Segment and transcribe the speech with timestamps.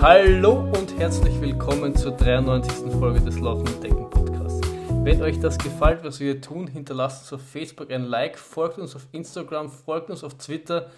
[0.00, 2.92] Hallo und herzlich willkommen zur 93.
[3.00, 4.60] Folge des Laufenden Decken Podcasts.
[5.02, 8.94] Wenn euch das gefällt, was wir tun, hinterlasst uns auf Facebook ein Like, folgt uns
[8.94, 10.88] auf Instagram, folgt uns auf Twitter,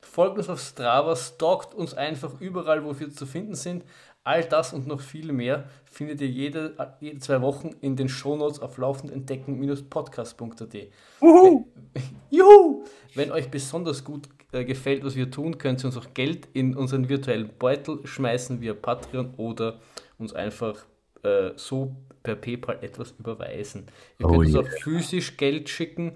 [0.00, 3.84] folgt uns auf Strava, stalkt uns einfach überall, wo wir zu finden sind.
[4.24, 8.58] All das und noch viel mehr findet ihr jede, jede zwei Wochen in den Shownotes
[8.58, 10.74] auf laufendentdecken-podcast.at.
[11.20, 11.68] Juhu!
[12.30, 12.84] Juhu!
[13.14, 16.76] Wenn euch besonders gut äh, gefällt, was wir tun, könnt ihr uns auch Geld in
[16.76, 19.80] unseren virtuellen Beutel schmeißen via Patreon oder
[20.18, 20.86] uns einfach
[21.22, 23.86] äh, so per PayPal etwas überweisen.
[24.18, 24.62] Ihr könnt oh uns yeah.
[24.62, 26.12] auch physisch Geld schicken.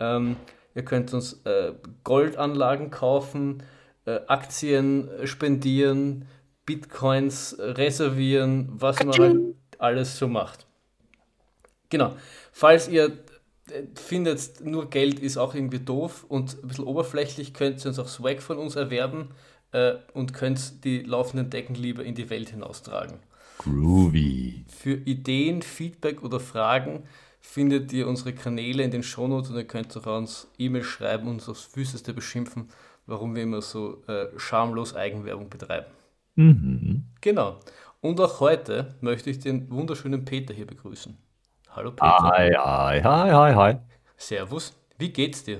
[0.00, 0.36] Ähm,
[0.74, 1.72] ihr könnt uns äh,
[2.04, 3.62] Goldanlagen kaufen,
[4.06, 6.26] äh, Aktien spendieren,
[6.66, 9.40] Bitcoins reservieren, was man halt
[9.78, 10.66] alles so macht.
[11.90, 12.16] Genau.
[12.52, 13.23] Falls ihr
[13.94, 18.08] findet, nur Geld ist auch irgendwie doof und ein bisschen oberflächlich, könnt ihr uns auch
[18.08, 19.28] Swag von uns erwerben
[19.72, 23.18] äh, und könnt die laufenden Decken lieber in die Welt hinaustragen.
[23.58, 24.64] Groovy.
[24.68, 27.04] Für Ideen, Feedback oder Fragen
[27.40, 31.34] findet ihr unsere Kanäle in den Shownotes und ihr könnt auch uns E-Mail schreiben und
[31.34, 32.68] uns aufs Wüsteste beschimpfen,
[33.06, 35.86] warum wir immer so äh, schamlos Eigenwerbung betreiben.
[36.36, 37.04] Mhm.
[37.20, 37.60] Genau.
[38.00, 41.16] Und auch heute möchte ich den wunderschönen Peter hier begrüßen.
[41.74, 42.06] Hallo Peter.
[42.06, 43.78] Hi, hi, hi, hi, hi.
[44.16, 44.72] Servus.
[44.96, 45.58] Wie geht's dir?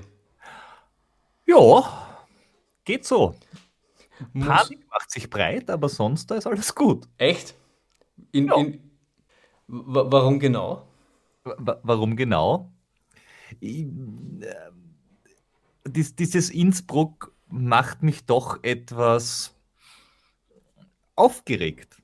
[1.45, 1.83] Ja,
[2.85, 3.35] geht so.
[4.31, 4.47] Muss...
[4.47, 7.05] Panik macht sich breit, aber sonst ist alles gut.
[7.17, 7.53] Echt?
[8.31, 8.55] In, ja.
[8.55, 8.79] in...
[9.67, 10.87] Warum genau?
[11.43, 12.71] Warum genau?
[13.59, 14.71] Ich, äh,
[15.85, 19.53] dies, dieses Innsbruck macht mich doch etwas
[21.17, 21.94] aufgeregt,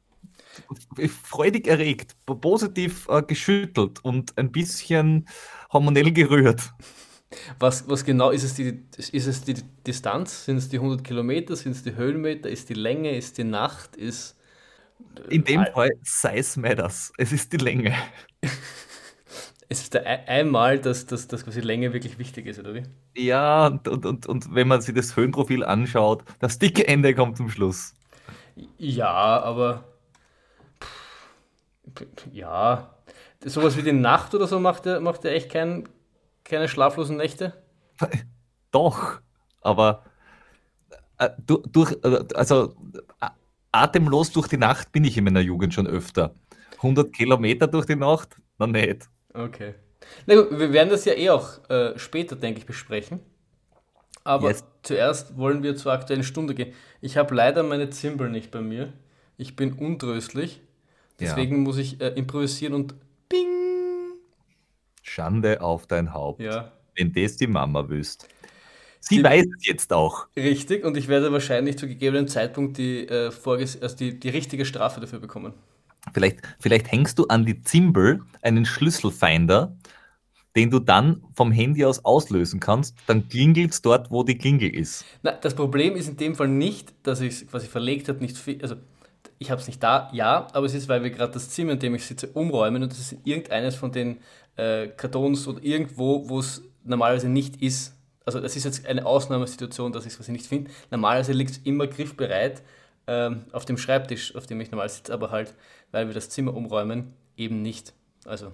[1.24, 5.28] freudig erregt, positiv äh, geschüttelt und ein bisschen
[5.72, 6.74] hormonell gerührt.
[7.60, 9.56] Was, was genau ist es, die, ist es die
[9.88, 10.46] Distanz?
[10.46, 11.56] Sind es die 100 Kilometer?
[11.56, 12.50] Sind es die Höhenmeter?
[12.50, 13.16] Ist die Länge?
[13.16, 13.96] Ist die Nacht?
[13.96, 14.38] Ist.
[15.30, 17.14] In dem Fall, Size matters.
[17.18, 17.94] Es ist die Länge.
[19.70, 22.84] es ist einmal, dass, dass, dass quasi Länge wirklich wichtig ist, oder wie?
[23.16, 27.38] Ja, und, und, und, und wenn man sich das Höhenprofil anschaut, das dicke Ende kommt
[27.38, 27.94] zum Schluss.
[28.78, 29.91] Ja, aber.
[32.32, 32.96] Ja.
[33.44, 35.90] Sowas wie die Nacht oder so macht er, macht er echt kein,
[36.44, 37.54] keine schlaflosen Nächte?
[38.72, 39.20] Doch,
[39.62, 40.04] aber
[41.18, 42.76] äh, durch, äh, also
[43.20, 43.28] äh,
[43.72, 46.36] atemlos durch die Nacht bin ich in meiner Jugend schon öfter.
[46.78, 48.36] 100 Kilometer durch die Nacht?
[48.58, 49.10] Noch nicht.
[49.34, 49.76] Okay.
[50.26, 53.20] Na gut, wir werden das ja eh auch äh, später, denke ich, besprechen.
[54.24, 54.64] Aber yes.
[54.84, 56.74] zuerst wollen wir zur aktuellen Stunde gehen.
[57.02, 58.94] Ich habe leider meine Zimbel nicht bei mir.
[59.38, 60.62] Ich bin untröstlich.
[61.22, 61.62] Deswegen ja.
[61.62, 62.96] muss ich äh, improvisieren und
[63.30, 63.48] Bing!
[65.02, 66.42] Schande auf dein Haupt.
[66.42, 66.72] Ja.
[66.96, 68.28] Wenn das die Mama wüsst.
[69.00, 70.28] Sie die, weiß es jetzt auch.
[70.36, 75.00] Richtig, und ich werde wahrscheinlich zu gegebenen Zeitpunkt die, äh, also die, die richtige Strafe
[75.00, 75.54] dafür bekommen.
[76.14, 79.76] Vielleicht, vielleicht hängst du an die Zimbel einen Schlüsselfinder
[80.56, 84.74] den du dann vom Handy aus auslösen kannst, dann klingelt es dort, wo die Klingel
[84.74, 85.06] ist.
[85.24, 88.38] Na, das Problem ist in dem Fall nicht, dass ich es quasi verlegt habe, nicht
[88.38, 88.76] viel, also
[89.42, 91.80] ich habe es nicht da, ja, aber es ist, weil wir gerade das Zimmer, in
[91.80, 94.20] dem ich sitze, umräumen und das ist irgendeines von den
[94.56, 97.98] äh, Kartons oder irgendwo, wo es normalerweise nicht ist.
[98.24, 100.70] Also das ist jetzt eine Ausnahmesituation, dass ich es quasi nicht finde.
[100.92, 102.62] Normalerweise liegt es immer griffbereit
[103.08, 105.56] ähm, auf dem Schreibtisch, auf dem ich normal sitze, aber halt,
[105.90, 107.94] weil wir das Zimmer umräumen, eben nicht.
[108.26, 108.52] Also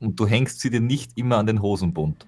[0.00, 2.26] und du hängst sie dir nicht immer an den Hosenbund.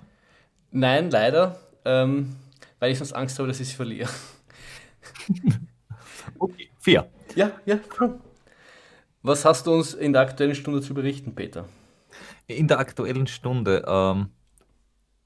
[0.73, 2.37] Nein, leider, ähm,
[2.81, 4.11] weil ich sonst Angst habe, dass ich sie verliere.
[6.39, 7.09] okay, vier.
[7.37, 7.79] Ja, ja,
[9.23, 11.67] Was hast du uns in der aktuellen Stunde zu berichten, Peter?
[12.49, 14.31] In der aktuellen Stunde ähm,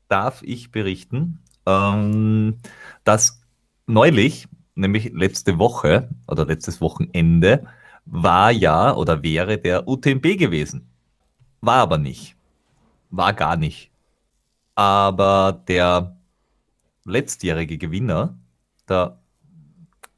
[0.09, 2.59] darf ich berichten, ähm,
[3.05, 3.43] dass
[3.87, 7.67] neulich, nämlich letzte Woche oder letztes Wochenende,
[8.05, 10.91] war ja oder wäre der UTMB gewesen.
[11.61, 12.37] War aber nicht
[13.11, 13.91] war gar nicht.
[14.75, 16.17] Aber der
[17.05, 18.39] letztjährige Gewinner,
[18.89, 19.19] der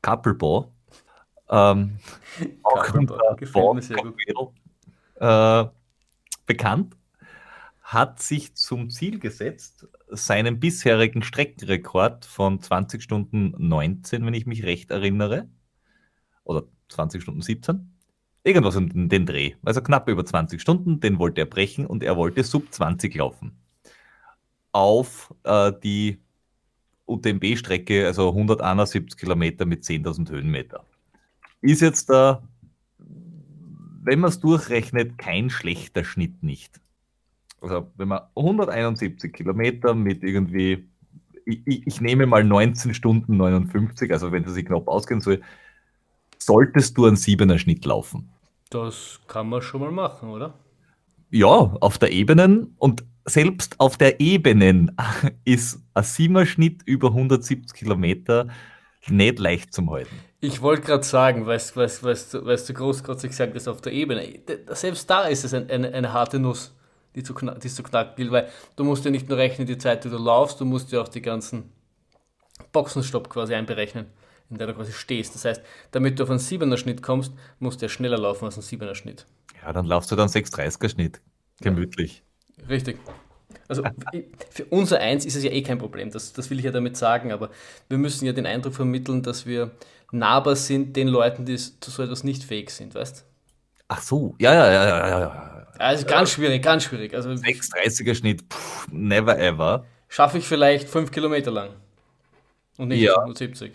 [0.02, 0.71] Kappelbo,
[1.48, 1.98] ähm,
[2.62, 3.18] auch unter
[5.16, 5.64] äh,
[6.46, 6.96] bekannt,
[7.82, 14.64] hat sich zum Ziel gesetzt, seinen bisherigen Streckenrekord von 20 Stunden 19, wenn ich mich
[14.64, 15.48] recht erinnere,
[16.44, 17.92] oder 20 Stunden 17,
[18.44, 19.54] Irgendwas um den Dreh.
[19.64, 23.56] Also knapp über 20 Stunden, den wollte er brechen und er wollte sub 20 laufen.
[24.72, 26.18] Auf äh, die
[27.06, 30.84] UTMB-Strecke, also 171 Kilometer mit 10.000 Höhenmeter.
[31.62, 32.42] Ist jetzt da,
[32.98, 36.80] wenn man es durchrechnet, kein schlechter Schnitt nicht.
[37.60, 40.88] Also wenn man 171 Kilometer mit irgendwie,
[41.46, 45.40] ich, ich, nehme mal 19 Stunden 59, also wenn es sich knapp ausgehen soll,
[46.38, 48.28] solltest du einen Siebener Schnitt laufen.
[48.70, 50.54] Das kann man schon mal machen, oder?
[51.30, 54.96] Ja, auf der Ebenen und selbst auf der Ebenen
[55.44, 58.48] ist ein Siebener Schnitt über 170 Kilometer
[59.08, 60.16] nicht leicht zum halten.
[60.44, 64.40] Ich wollte gerade sagen, weißt, weißt, weißt, weißt du großkotzig gesagt hast, auf der Ebene.
[64.70, 66.74] Selbst da ist es ein, eine, eine harte Nuss,
[67.14, 70.04] die zu, die zu knacken gilt, weil du musst ja nicht nur rechnen die Zeit,
[70.04, 71.70] die du laufst, du musst ja auch die ganzen
[72.72, 74.06] Boxenstopp quasi einberechnen,
[74.50, 75.32] in der du quasi stehst.
[75.36, 75.62] Das heißt,
[75.92, 78.96] damit du auf einen 7er Schnitt kommst, musst du ja schneller laufen als ein 7er
[78.96, 79.26] Schnitt.
[79.62, 81.20] Ja, dann laufst du dann 6,30er Schnitt.
[81.60, 82.24] Gemütlich.
[82.56, 82.98] Ja, richtig.
[83.72, 83.82] Also
[84.50, 86.96] für unser Eins ist es ja eh kein Problem, das, das will ich ja damit
[86.96, 87.48] sagen, aber
[87.88, 89.70] wir müssen ja den Eindruck vermitteln, dass wir
[90.10, 93.24] nahbar sind den Leuten, die zu so etwas nicht fähig sind, weißt
[93.88, 95.20] Ach so, ja, ja, ja, ja, ja.
[95.20, 95.66] ja.
[95.78, 97.14] Also ganz schwierig, ganz schwierig.
[97.14, 99.84] Also 6,30er Schnitt, pff, never ever.
[100.08, 101.70] Schaffe ich vielleicht 5 Kilometer lang.
[102.78, 103.24] Und nicht Ja.
[103.24, 103.72] nur 70.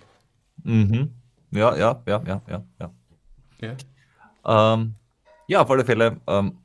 [0.63, 1.13] Mhm.
[1.51, 3.75] Ja, ja, ja, ja, ja, ja.
[4.45, 4.73] Ja.
[4.73, 4.95] Ähm,
[5.47, 6.57] ja, auf alle Fälle ähm,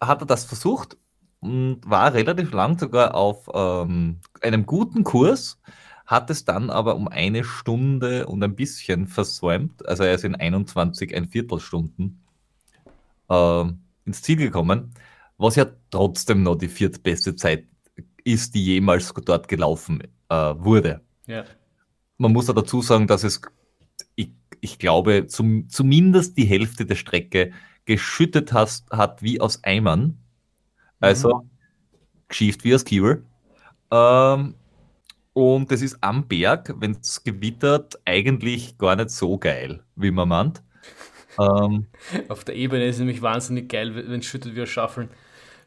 [0.00, 0.96] hat er das versucht
[1.44, 5.60] und war relativ lang sogar auf ähm, einem guten Kurs,
[6.06, 9.86] hat es dann aber um eine Stunde und ein bisschen versäumt.
[9.86, 12.22] Also er ist in 21, ein Viertelstunden
[13.28, 14.94] ähm, ins Ziel gekommen,
[15.36, 17.66] was ja trotzdem noch die viertbeste Zeit
[18.24, 21.02] ist, die jemals dort gelaufen äh, wurde.
[21.26, 21.44] Ja.
[22.16, 23.42] Man muss da dazu sagen, dass es,
[24.14, 27.52] ich, ich glaube, zum, zumindest die Hälfte der Strecke
[27.84, 30.23] geschüttet hast, hat wie aus Eimern.
[31.00, 31.46] Also
[32.28, 33.18] geschieft wie aus Kiewer.
[33.90, 34.54] Ähm,
[35.32, 40.28] und das ist am Berg, wenn es gewittert, eigentlich gar nicht so geil, wie man
[40.28, 40.62] meint.
[41.38, 41.86] Ähm,
[42.28, 45.10] Auf der Ebene ist es nämlich wahnsinnig geil, wenn es schüttet wie ein Schaffeln.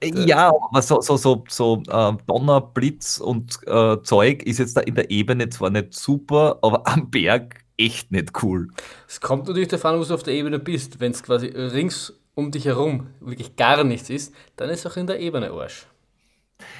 [0.04, 4.82] Ja, aber so, so, so, so äh, Donner, Blitz und äh, Zeug ist jetzt da
[4.82, 8.70] in der Ebene zwar nicht super, aber am Berg echt nicht cool.
[9.08, 11.00] Es kommt natürlich davon, wo du auf der Ebene bist.
[11.00, 15.08] Wenn es quasi rings um dich herum wirklich gar nichts ist, dann ist auch in
[15.08, 15.88] der Ebene Arsch.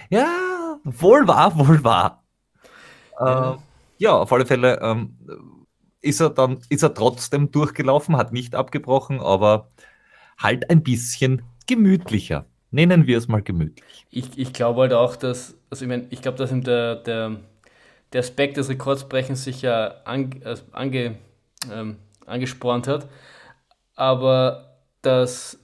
[0.10, 2.24] Ja, wohl wahr, wohl wahr.
[3.20, 3.54] Ja.
[3.54, 3.60] Ähm,
[3.98, 5.18] ja, auf alle Fälle ähm,
[6.00, 9.72] ist er dann, ist er trotzdem durchgelaufen, hat nicht abgebrochen, aber
[10.38, 12.46] halt ein bisschen gemütlicher.
[12.70, 14.06] Nennen wir es mal gemütlich.
[14.12, 17.38] Ich, ich glaube halt auch, dass, also ich meine, ich glaube, dass ihm der, der,
[18.14, 21.18] der Aspekt des Rekordsbrechens sich ja an, also ange,
[21.74, 23.10] ähm, angespornt hat,
[23.96, 24.67] aber
[25.08, 25.60] dass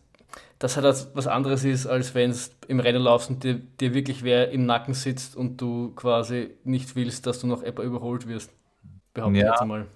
[0.59, 4.23] das halt was anderes ist, als wenn es im Rennen laufst und dir, dir wirklich
[4.23, 8.51] wer im Nacken sitzt und du quasi nicht willst, dass du noch etwa überholt wirst.
[9.13, 9.51] Behaupte ich Ja.
[9.51, 9.87] jetzt einmal.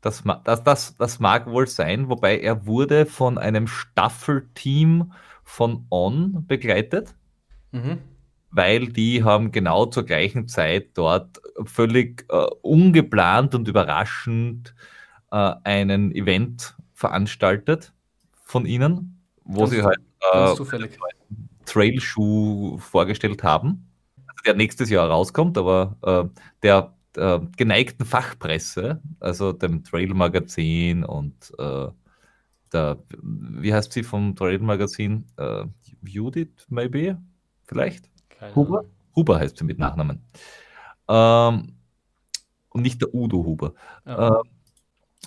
[0.00, 5.12] Das, das, das, das mag wohl sein, wobei er wurde von einem Staffelteam
[5.42, 7.14] von On begleitet,
[7.72, 7.98] Mhm.
[8.50, 14.74] weil die haben genau zur gleichen Zeit dort völlig äh, ungeplant und überraschend
[15.32, 17.92] äh, einen Event veranstaltet
[18.44, 19.98] von ihnen, wo Ganz- sie halt
[20.32, 20.54] äh.
[21.64, 23.90] Trailschuh vorgestellt haben,
[24.26, 31.52] also der nächstes Jahr rauskommt, aber äh, der äh, geneigten Fachpresse, also dem Trail-Magazin und
[31.58, 31.88] äh,
[32.72, 35.24] der, wie heißt sie vom Trail-Magazin?
[35.36, 35.64] Äh,
[36.02, 37.18] Judith, maybe?
[37.64, 38.10] Vielleicht?
[38.28, 38.78] Keine Huber?
[38.80, 38.90] Ahnung.
[39.16, 40.22] Huber heißt sie mit Nachnamen.
[41.08, 41.76] Ähm,
[42.70, 43.74] und nicht der Udo Huber.
[44.04, 44.40] Ja.
[44.40, 44.42] Ähm,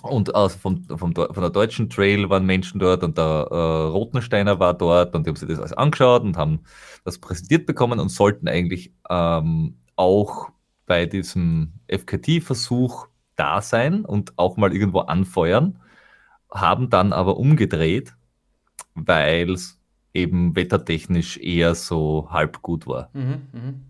[0.02, 4.58] und also vom, vom, von der deutschen Trail waren Menschen dort und der äh, Rotensteiner
[4.60, 6.60] war dort und die haben sich das alles angeschaut und haben
[7.04, 10.50] das präsentiert bekommen und sollten eigentlich ähm, auch
[10.86, 15.80] bei diesem FKT-Versuch da sein und auch mal irgendwo anfeuern,
[16.50, 18.14] haben dann aber umgedreht,
[18.94, 19.78] weil es
[20.14, 23.10] eben wettertechnisch eher so halb gut war.
[23.12, 23.84] Mhm, mhm.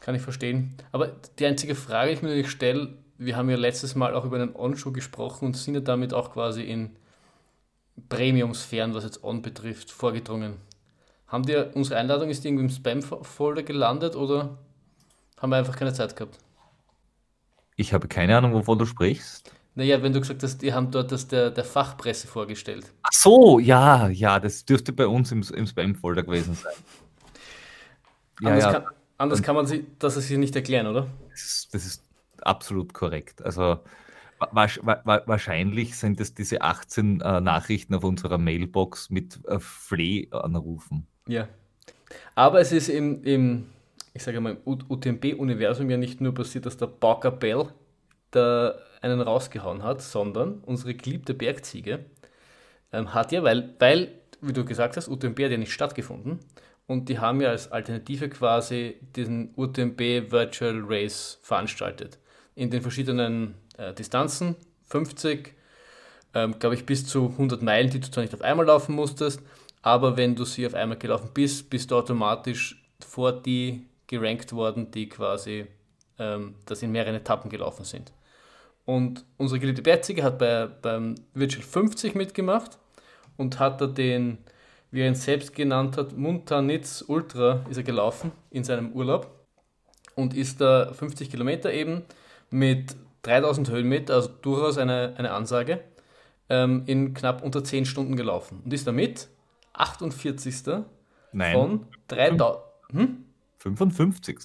[0.00, 0.74] Kann ich verstehen.
[0.92, 4.24] Aber die einzige Frage, die ich mir natürlich stelle, wir haben ja letztes Mal auch
[4.24, 6.96] über einen On-Schuh gesprochen und sind ja damit auch quasi in
[8.08, 10.54] Premium-Sphären, was jetzt On betrifft, vorgedrungen.
[11.28, 14.58] Haben die unsere Einladung, ist irgendwie im Spam-Folder gelandet oder
[15.38, 16.38] haben wir einfach keine Zeit gehabt?
[17.76, 19.52] Ich habe keine Ahnung, wovon du sprichst.
[19.74, 22.90] Naja, wenn du gesagt hast, die haben dort das der, der Fachpresse vorgestellt.
[23.02, 26.72] Ach so, ja, ja, das dürfte bei uns im, im Spam-Folder gewesen sein.
[28.40, 28.84] Ja, anders ja, kann,
[29.18, 31.08] anders kann man sich, das sich nicht erklären, oder?
[31.30, 32.05] das ist, das ist
[32.44, 33.42] absolut korrekt.
[33.42, 33.78] Also
[34.38, 41.06] wahrscheinlich sind es diese 18 äh, Nachrichten auf unserer Mailbox mit äh, Flehanrufen.
[41.26, 41.48] Ja.
[42.34, 43.66] Aber es ist im, im
[44.14, 47.68] ich sage mal, im UTMB-Universum ja nicht nur passiert, dass der Parker Bell
[48.30, 52.04] da einen rausgehauen hat, sondern unsere geliebte Bergziege
[52.92, 56.40] ähm, hat ja, weil, weil, wie du gesagt hast, UTMB hat ja nicht stattgefunden
[56.86, 62.18] und die haben ja als Alternative quasi diesen UTMB Virtual Race veranstaltet.
[62.56, 64.56] In den verschiedenen äh, Distanzen,
[64.88, 65.54] 50,
[66.34, 69.40] ähm, glaube ich, bis zu 100 Meilen, die du zwar nicht auf einmal laufen musstest,
[69.82, 74.90] aber wenn du sie auf einmal gelaufen bist, bist du automatisch vor die gerankt worden,
[74.90, 75.66] die quasi
[76.18, 78.12] ähm, das in mehreren Etappen gelaufen sind.
[78.84, 82.78] Und unsere geliebte Betzige hat bei, beim Virtual 50 mitgemacht
[83.36, 84.38] und hat da den,
[84.90, 89.30] wie er ihn selbst genannt hat, Muntanitz Ultra ist er gelaufen in seinem Urlaub
[90.14, 92.04] und ist da 50 Kilometer eben
[92.50, 95.80] mit 3000 Höhenmeter, also durchaus eine, eine Ansage,
[96.48, 99.28] ähm, in knapp unter 10 Stunden gelaufen und ist damit
[99.72, 100.84] 48.
[101.32, 101.52] Nein.
[101.52, 102.62] von 3000.
[102.92, 103.24] Hm?
[103.58, 104.38] 55.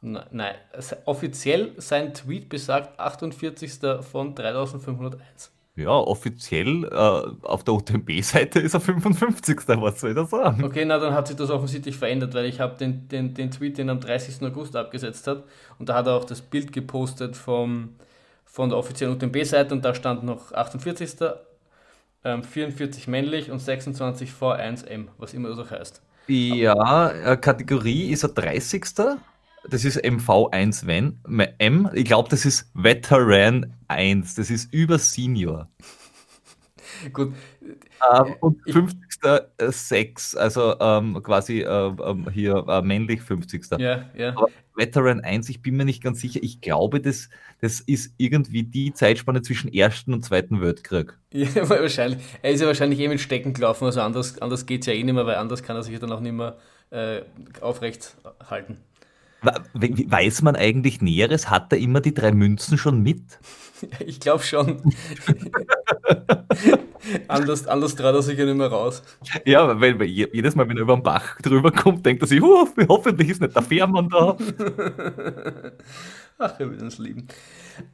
[0.00, 0.54] Nein, nein,
[1.06, 3.78] offiziell sein Tweet besagt 48.
[4.02, 5.53] von 3501.
[5.76, 9.60] Ja, offiziell äh, auf der UTMB-Seite ist er 55.
[9.66, 10.62] Was soll ich da sagen?
[10.62, 13.78] Okay, na dann hat sich das offensichtlich verändert, weil ich habe den, den, den Tweet,
[13.78, 14.40] den er am 30.
[14.46, 15.42] August abgesetzt hat,
[15.80, 17.96] und da hat er auch das Bild gepostet vom,
[18.44, 21.16] von der offiziellen UTMB-Seite und da stand noch 48.
[22.26, 26.00] Ähm, 44 männlich und 26 V1M, was immer das auch heißt.
[26.28, 28.84] Ja, äh, Kategorie ist er 30.
[29.68, 31.20] Das ist MV1 wenn,
[31.58, 31.90] M.
[31.94, 34.34] Ich glaube, das ist Veteran 1.
[34.34, 35.68] Das ist über Senior.
[37.12, 37.32] Gut.
[37.62, 39.00] Ähm, und 50.
[39.24, 43.78] Äh, 6, also ähm, quasi äh, ähm, hier äh, männlich 50.
[43.78, 44.36] Ja, ja.
[44.36, 46.40] Aber Veteran 1, ich bin mir nicht ganz sicher.
[46.42, 47.30] Ich glaube, das,
[47.62, 51.18] das ist irgendwie die Zeitspanne zwischen Ersten und Zweiten Weltkrieg.
[51.32, 52.22] Ja, wahrscheinlich.
[52.42, 55.02] Er ist ja wahrscheinlich eh mit Stecken gelaufen, also anders, anders geht es ja eh
[55.02, 56.58] nicht mehr, weil anders kann er sich dann auch nicht mehr
[56.90, 57.22] äh,
[57.60, 58.14] aufrecht
[58.48, 58.78] halten.
[59.74, 61.50] We- Weiß man eigentlich Näheres?
[61.50, 63.22] Hat er immer die drei Münzen schon mit?
[64.06, 64.78] Ich glaube schon.
[67.28, 69.02] anders, anders traut er sich ja nicht mehr raus.
[69.44, 72.28] Ja, weil, weil je- jedes Mal, wenn er über den Bach drüber kommt, denkt er
[72.28, 74.36] sich, "Huh, hoffentlich ist nicht der Fährmann da.
[76.38, 77.26] Ach, er wird uns lieben.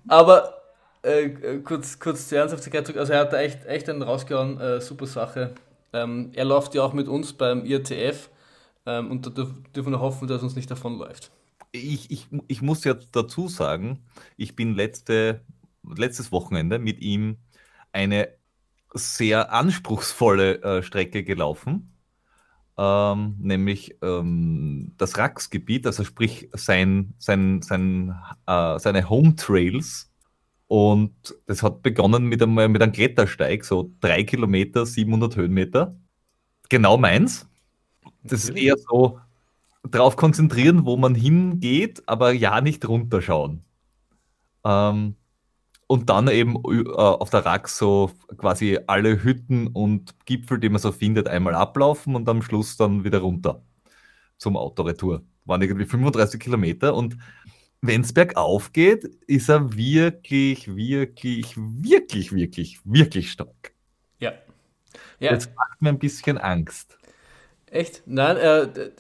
[0.09, 0.55] Aber
[1.03, 3.01] äh, äh, kurz, kurz zur Ernsthaftigkeit zurück.
[3.01, 5.55] Also er hat da echt, echt einen rausgehauen, äh, super Sache.
[5.93, 8.31] Ähm, er läuft ja auch mit uns beim IRTF
[8.87, 11.31] ähm, und da dürf, dürfen wir hoffen, dass uns nicht davonläuft.
[11.73, 14.01] Ich, ich, ich muss ja dazu sagen,
[14.37, 15.45] ich bin letzte,
[15.85, 17.37] letztes Wochenende mit ihm
[17.93, 18.29] eine
[18.95, 21.97] sehr anspruchsvolle äh, Strecke gelaufen,
[22.77, 30.11] ähm, nämlich ähm, das Rax-Gebiet, also sprich sein, sein, sein, äh, seine Home Trails.
[30.67, 31.13] Und
[31.47, 35.97] das hat begonnen mit einem, mit einem Klettersteig, so drei Kilometer, 700 Höhenmeter.
[36.69, 37.49] Genau meins.
[38.23, 39.19] Das ist eher so
[39.89, 43.65] drauf konzentrieren, wo man hingeht, aber ja nicht runterschauen.
[44.65, 45.17] Ähm,
[45.87, 50.81] und dann eben äh, auf der Rax so quasi alle Hütten und Gipfel, die man
[50.81, 53.63] so findet, einmal ablaufen und am Schluss dann wieder runter
[54.39, 55.25] zum Autoretour.
[55.45, 57.17] Waren irgendwie 35 Kilometer und
[57.83, 63.73] wenn es bergauf geht, ist er wirklich, wirklich, wirklich, wirklich, wirklich stark.
[64.21, 64.33] Ja.
[65.21, 66.99] Ja, Jetzt macht mir ein bisschen Angst.
[67.67, 68.03] echt?
[68.07, 68.93] Nein, d-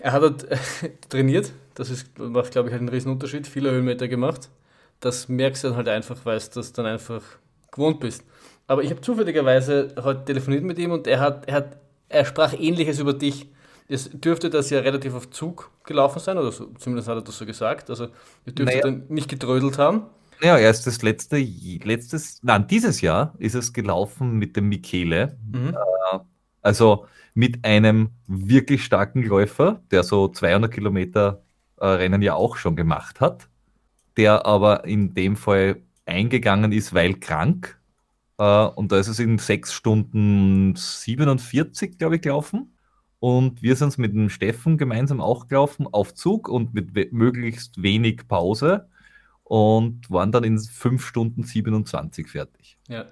[0.00, 0.46] er hat halt
[1.08, 1.52] trainiert.
[1.74, 3.46] Das ist, macht, glaube ich, halt einen riesen Unterschied.
[3.46, 4.50] Viele Höhenmeter gemacht.
[5.00, 7.22] Das merkst du dann halt einfach, weil du das dann einfach
[7.70, 8.24] gewohnt bist.
[8.66, 11.76] Aber ich habe zufälligerweise heute telefoniert mit ihm und er hat, er hat,
[12.08, 13.48] er sprach Ähnliches über dich.
[13.88, 17.36] Es dürfte das ja relativ auf Zug gelaufen sein, oder so, zumindest hat er das
[17.36, 17.90] so gesagt.
[17.90, 18.04] Also
[18.46, 18.96] ihr dürftet Naja.
[18.96, 20.02] dann nicht getrödelt haben.
[20.42, 25.36] Ja, er ist das letzte, letztes, nein, dieses Jahr ist es gelaufen mit dem Michele.
[25.50, 25.76] Mhm.
[26.62, 31.42] Also mit einem wirklich starken Läufer, der so 200 Kilometer
[31.76, 33.48] äh, Rennen ja auch schon gemacht hat,
[34.16, 37.80] der aber in dem Fall eingegangen ist, weil krank.
[38.38, 42.76] Äh, und da ist es in 6 Stunden 47, glaube ich, gelaufen.
[43.18, 47.08] Und wir sind es mit dem Steffen gemeinsam auch gelaufen auf Zug und mit we
[47.10, 48.88] möglichst wenig Pause
[49.44, 52.78] und waren dann in 5 Stunden 27 fertig.
[52.88, 53.06] Ja.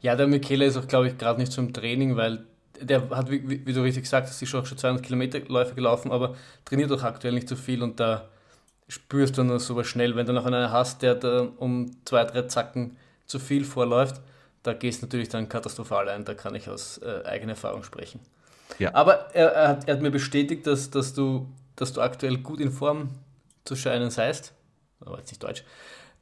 [0.00, 2.46] Ja, der Michele ist auch, glaube ich, gerade nicht im Training, weil
[2.80, 6.10] der hat, wie, wie du richtig gesagt hast, ist schon schon 200 Kilometer Läufe gelaufen,
[6.10, 8.28] aber trainiert auch aktuell nicht so viel und da
[8.88, 10.16] spürst du nur sowas schnell.
[10.16, 14.20] Wenn du noch einen hast, der da um zwei, drei Zacken zu viel vorläuft,
[14.62, 16.24] da gehst du natürlich dann katastrophal ein.
[16.24, 18.20] Da kann ich aus äh, eigener Erfahrung sprechen.
[18.78, 18.94] Ja.
[18.94, 22.60] Aber er, er, hat, er hat mir bestätigt, dass, dass, du, dass du aktuell gut
[22.60, 23.10] in Form
[23.64, 24.52] zu scheinen seist.
[25.00, 25.64] Aber jetzt nicht Deutsch.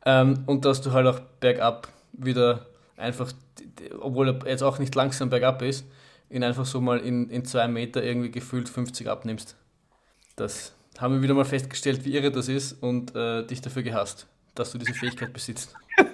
[0.04, 3.32] Ähm, und dass du halt auch bergab wieder einfach,
[4.00, 5.86] obwohl er jetzt auch nicht langsam bergab ist,
[6.34, 9.56] ihn einfach so mal in, in zwei Meter irgendwie gefühlt 50 abnimmst.
[10.36, 14.26] Das haben wir wieder mal festgestellt, wie irre das ist und äh, dich dafür gehasst,
[14.54, 15.74] dass du diese Fähigkeit besitzt.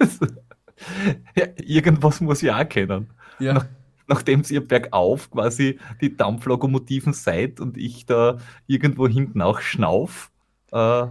[1.34, 3.08] ja, irgendwas muss ich auch kennen.
[3.38, 3.66] Ja,
[4.10, 10.30] nachdem ihr bergauf quasi die Dampflokomotiven seid und ich da irgendwo hinten auch schnauf.
[10.72, 11.06] Äh,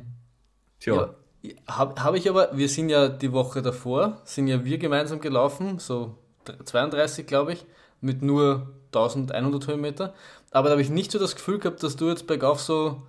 [0.80, 1.54] tja, ja.
[1.70, 5.80] Habe hab ich aber, wir sind ja die Woche davor, sind ja wir gemeinsam gelaufen,
[5.80, 6.18] so
[6.66, 7.66] 32 glaube ich,
[8.02, 10.14] mit nur 1100 Höhenmeter.
[10.52, 13.04] Aber da habe ich nicht so das Gefühl gehabt, dass du jetzt bergauf so,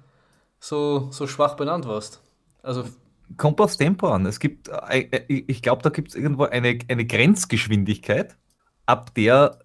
[0.58, 2.20] so, so schwach benannt warst.
[2.62, 2.84] Also
[3.36, 4.26] kommt aufs Tempo an.
[4.26, 8.36] Es gibt, äh, äh, ich glaube, da gibt es irgendwo eine, eine Grenzgeschwindigkeit,
[8.86, 9.58] ab der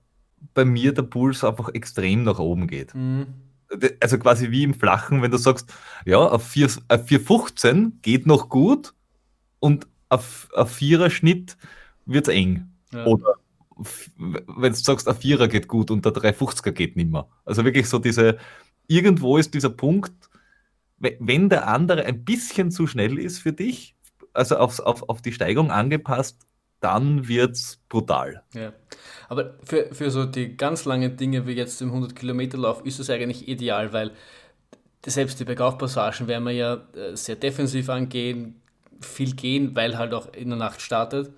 [0.54, 2.94] bei mir der Puls einfach extrem nach oben geht.
[2.94, 3.28] Mhm.
[4.00, 5.74] Also quasi wie im Flachen, wenn du sagst,
[6.06, 8.94] ja, auf, 4, auf 4,15 geht noch gut
[9.60, 11.58] und auf, auf Vierer-Schnitt
[12.06, 12.72] wird es eng.
[12.94, 13.06] Ja.
[13.06, 13.36] Oder
[14.18, 17.28] wenn du sagst, ein Vierer geht gut und der 350er geht nicht mehr.
[17.44, 18.38] Also wirklich so diese,
[18.88, 20.14] irgendwo ist dieser Punkt,
[20.98, 23.96] wenn der andere ein bisschen zu schnell ist für dich,
[24.34, 26.40] also auf, auf, auf die Steigung angepasst,
[26.80, 28.44] dann wird es brutal.
[28.54, 28.74] Ja.
[29.28, 33.48] Aber für, für so die ganz langen Dinge wie jetzt im 100-Kilometer-Lauf ist es eigentlich
[33.48, 34.12] ideal, weil
[35.06, 38.62] selbst die Bergaufpassagen werden wir ja äh, sehr defensiv angehen,
[39.02, 41.32] viel gehen, weil halt auch in der Nacht startet.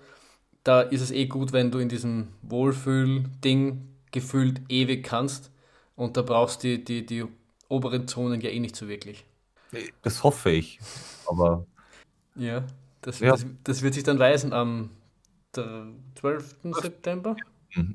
[0.68, 5.50] Da ist es eh gut, wenn du in diesem Wohlfühl-Ding gefühlt ewig kannst
[5.96, 7.26] und da brauchst du die, die, die
[7.70, 9.24] oberen Zonen ja eh nicht so wirklich.
[10.02, 10.78] Das hoffe ich,
[11.26, 11.66] aber.
[12.36, 12.66] Ja,
[13.00, 13.32] das, ja.
[13.32, 14.90] das, das wird sich dann weisen am
[15.54, 16.56] 12.
[16.82, 17.38] September?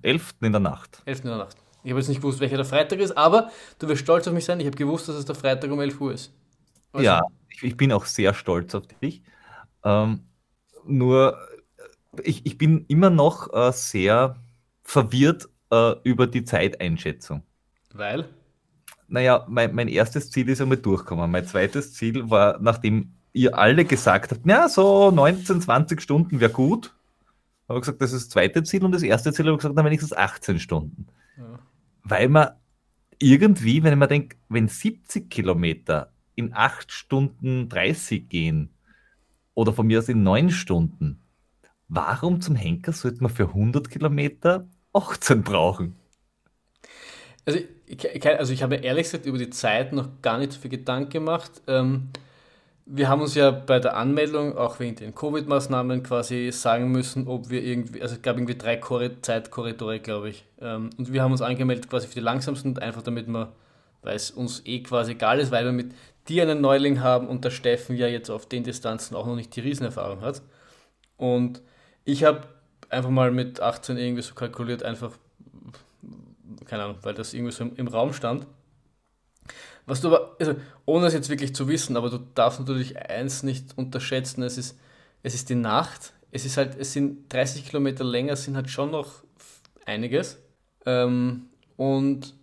[0.00, 0.37] 11.
[0.41, 1.02] in der Nacht.
[1.05, 1.25] 11.
[1.25, 1.59] in der Nacht.
[1.85, 3.50] Ich habe jetzt nicht gewusst, welcher der Freitag ist, aber
[3.81, 4.61] du wirst stolz auf mich sein.
[4.61, 6.33] Ich habe gewusst, dass es der Freitag um 11 Uhr ist.
[6.95, 9.23] Also, ja, ich, ich, bin auch sehr stolz auf dich.
[9.85, 10.21] Ähm,
[10.87, 11.37] nur,
[12.23, 14.37] ich, ich bin immer noch äh, sehr
[14.83, 17.42] verwirrt äh, über die Zeiteinschätzung.
[17.95, 18.28] Weil?
[19.09, 21.31] Naja, mein, mein erstes Ziel ist einmal durchkommen.
[21.31, 26.52] Mein zweites Ziel war, nachdem ihr alle gesagt habt, ja, so 19, 20 Stunden wäre
[26.52, 26.95] gut,
[27.69, 29.76] habe ich gesagt, das ist das zweite Ziel und das erste Ziel habe ich gesagt,
[29.76, 31.07] dann wenigstens 18 Stunden.
[31.38, 31.59] Ja.
[32.04, 32.50] Weil man
[33.19, 38.71] irgendwie, wenn ich mir denke, wenn 70 Kilometer in 8 Stunden 30 gehen
[39.54, 41.22] oder von mir aus in 9 Stunden,
[41.95, 45.97] warum zum Henker sollte man für 100 Kilometer 18 brauchen?
[47.45, 50.71] Also ich, also ich habe ehrlich gesagt über die Zeit noch gar nicht so viel
[50.71, 51.50] Gedanken gemacht.
[51.67, 52.09] Ähm,
[52.87, 57.50] wir haben uns ja bei der Anmeldung, auch wegen den Covid-Maßnahmen, quasi sagen müssen, ob
[57.50, 58.81] wir irgendwie, also es gab irgendwie drei
[59.21, 60.45] Zeitkorridore, glaube ich.
[60.61, 63.49] Ähm, und wir haben uns angemeldet quasi für die langsamsten, einfach damit man,
[64.02, 65.93] weil es uns eh quasi egal ist, weil wir mit
[66.28, 69.55] dir einen Neuling haben und der Steffen ja jetzt auf den Distanzen auch noch nicht
[69.55, 70.43] die Riesenerfahrung hat.
[71.17, 71.63] Und
[72.04, 72.49] ich habe
[72.88, 75.12] einfach mal mit 18 irgendwie so kalkuliert, einfach,
[76.67, 78.47] keine Ahnung, weil das irgendwie so im, im Raum stand.
[79.86, 80.54] Was du aber, also
[80.86, 84.78] ohne es jetzt wirklich zu wissen, aber du darfst natürlich eins nicht unterschätzen, es ist,
[85.23, 88.91] es ist die Nacht, es ist halt, es sind 30 Kilometer länger, sind halt schon
[88.93, 89.25] noch
[89.84, 90.38] einiges.
[90.86, 92.34] Ähm, und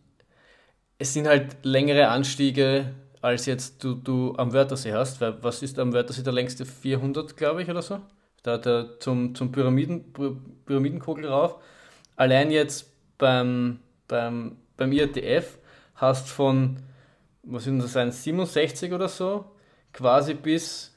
[0.97, 5.79] es sind halt längere Anstiege, als jetzt du, du am Wörthersee hast, weil was ist
[5.79, 8.01] am Wörthersee der längste 400, glaube ich, oder so?
[8.43, 10.13] Da, da zum, zum Pyramiden,
[10.65, 11.55] Pyramidenkogel rauf.
[12.15, 15.57] Allein jetzt beim, beim, beim IATF
[15.95, 16.77] hast von
[17.43, 19.45] was sind das sein, 67 oder so,
[19.93, 20.95] quasi bis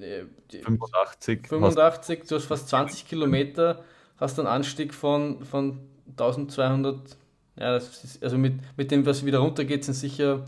[0.00, 1.48] äh, 85.
[1.48, 3.84] 85, du hast fast 20 Kilometer,
[4.16, 7.16] hast einen Anstieg von, von 1200,
[7.56, 10.44] ja, ist, also mit, mit dem, was wieder runtergeht, sind sicher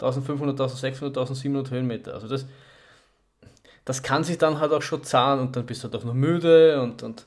[0.00, 2.14] 1500, 1600, 1700 Höhenmeter.
[2.14, 2.46] Also das,
[3.86, 6.12] das kann sich dann halt auch schon zahlen und dann bist du halt auch noch
[6.12, 7.24] müde und, und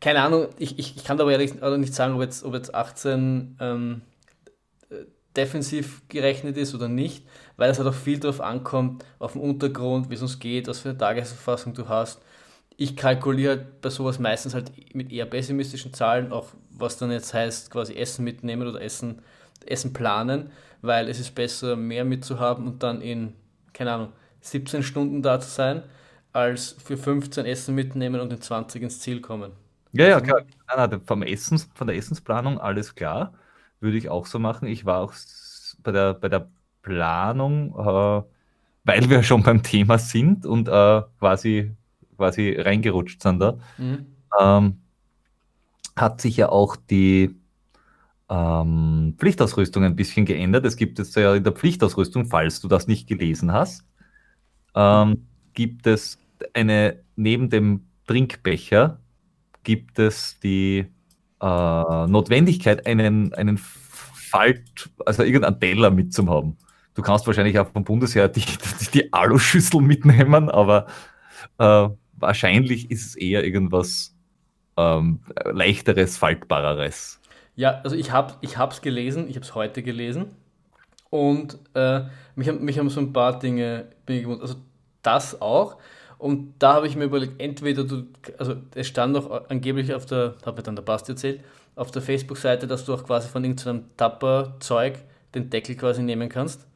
[0.00, 3.56] keine Ahnung, ich, ich, ich kann aber ehrlich nicht sagen, ob jetzt, ob jetzt 18
[3.60, 4.02] ähm,
[5.36, 7.24] defensiv gerechnet ist oder nicht,
[7.56, 10.80] weil es halt auch viel darauf ankommt, auf den Untergrund, wie es uns geht, was
[10.80, 12.20] für eine Tagesverfassung du hast.
[12.76, 17.70] Ich kalkuliere bei sowas meistens halt mit eher pessimistischen Zahlen, auch was dann jetzt heißt,
[17.70, 19.20] quasi Essen mitnehmen oder Essen,
[19.66, 23.34] Essen planen, weil es ist besser, mehr mitzuhaben und dann in,
[23.72, 25.82] keine Ahnung, 17 Stunden da zu sein,
[26.32, 29.52] als für 15 Essen mitnehmen und in 20 ins Ziel kommen.
[29.92, 30.42] Ja, ja, klar.
[30.68, 33.32] Nein, nein, vom Essens, von der Essensplanung alles klar
[33.80, 34.68] würde ich auch so machen.
[34.68, 35.12] Ich war auch
[35.82, 36.50] bei der, bei der
[36.82, 38.22] Planung, äh,
[38.84, 41.72] weil wir schon beim Thema sind und äh, quasi,
[42.16, 44.06] quasi reingerutscht sind da, mhm.
[44.40, 44.80] ähm,
[45.96, 47.36] hat sich ja auch die
[48.28, 50.64] ähm, Pflichtausrüstung ein bisschen geändert.
[50.64, 53.84] Es gibt jetzt ja in der Pflichtausrüstung, falls du das nicht gelesen hast,
[54.74, 55.26] ähm,
[55.58, 56.18] gibt es
[56.54, 59.00] eine, neben dem Trinkbecher,
[59.64, 60.86] gibt es die
[61.42, 66.56] äh, Notwendigkeit, einen, einen Falt, also irgendeinen Teller mitzuhaben.
[66.94, 70.86] Du kannst wahrscheinlich auch vom Bundesheer die, die, die Aluschüssel mitnehmen, aber
[71.58, 74.14] äh, wahrscheinlich ist es eher irgendwas
[74.76, 77.20] ähm, leichteres, faltbareres.
[77.56, 78.36] Ja, also ich habe
[78.70, 80.36] es gelesen, ich habe es heute gelesen
[81.10, 82.02] und äh,
[82.36, 84.54] mich, haben, mich haben so ein paar Dinge, also
[85.08, 85.78] das auch
[86.18, 88.06] Und da habe ich mir überlegt, entweder du,
[88.38, 91.40] also es stand noch angeblich auf der, hat mir dann der Basti erzählt,
[91.76, 94.98] auf der Facebook-Seite, dass du auch quasi von irgendeinem Tapper-Zeug
[95.34, 96.66] den Deckel quasi nehmen kannst.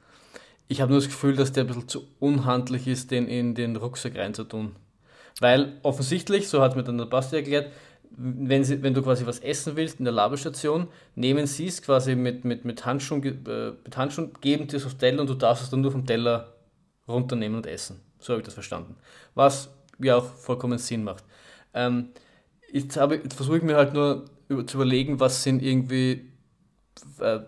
[0.68, 3.76] Ich habe nur das Gefühl, dass der ein bisschen zu unhandlich ist, den in den
[3.76, 4.76] Rucksack reinzutun.
[5.40, 7.72] Weil offensichtlich, so hat mir dann der Basti erklärt,
[8.16, 12.14] wenn, sie, wenn du quasi was essen willst in der Labestation, nehmen sie es quasi
[12.14, 15.64] mit, mit, mit, Handschuhen, äh, mit Handschuhen, geben dir es aufs Teller und du darfst
[15.64, 16.52] es dann nur vom Teller
[17.08, 18.00] runternehmen und essen.
[18.22, 18.96] So habe ich das verstanden.
[19.34, 21.24] Was ja auch vollkommen Sinn macht.
[21.74, 22.10] Ähm,
[22.72, 26.32] jetzt, jetzt versuche ich mir halt nur über, zu überlegen, was sind irgendwie
[27.18, 27.40] äh,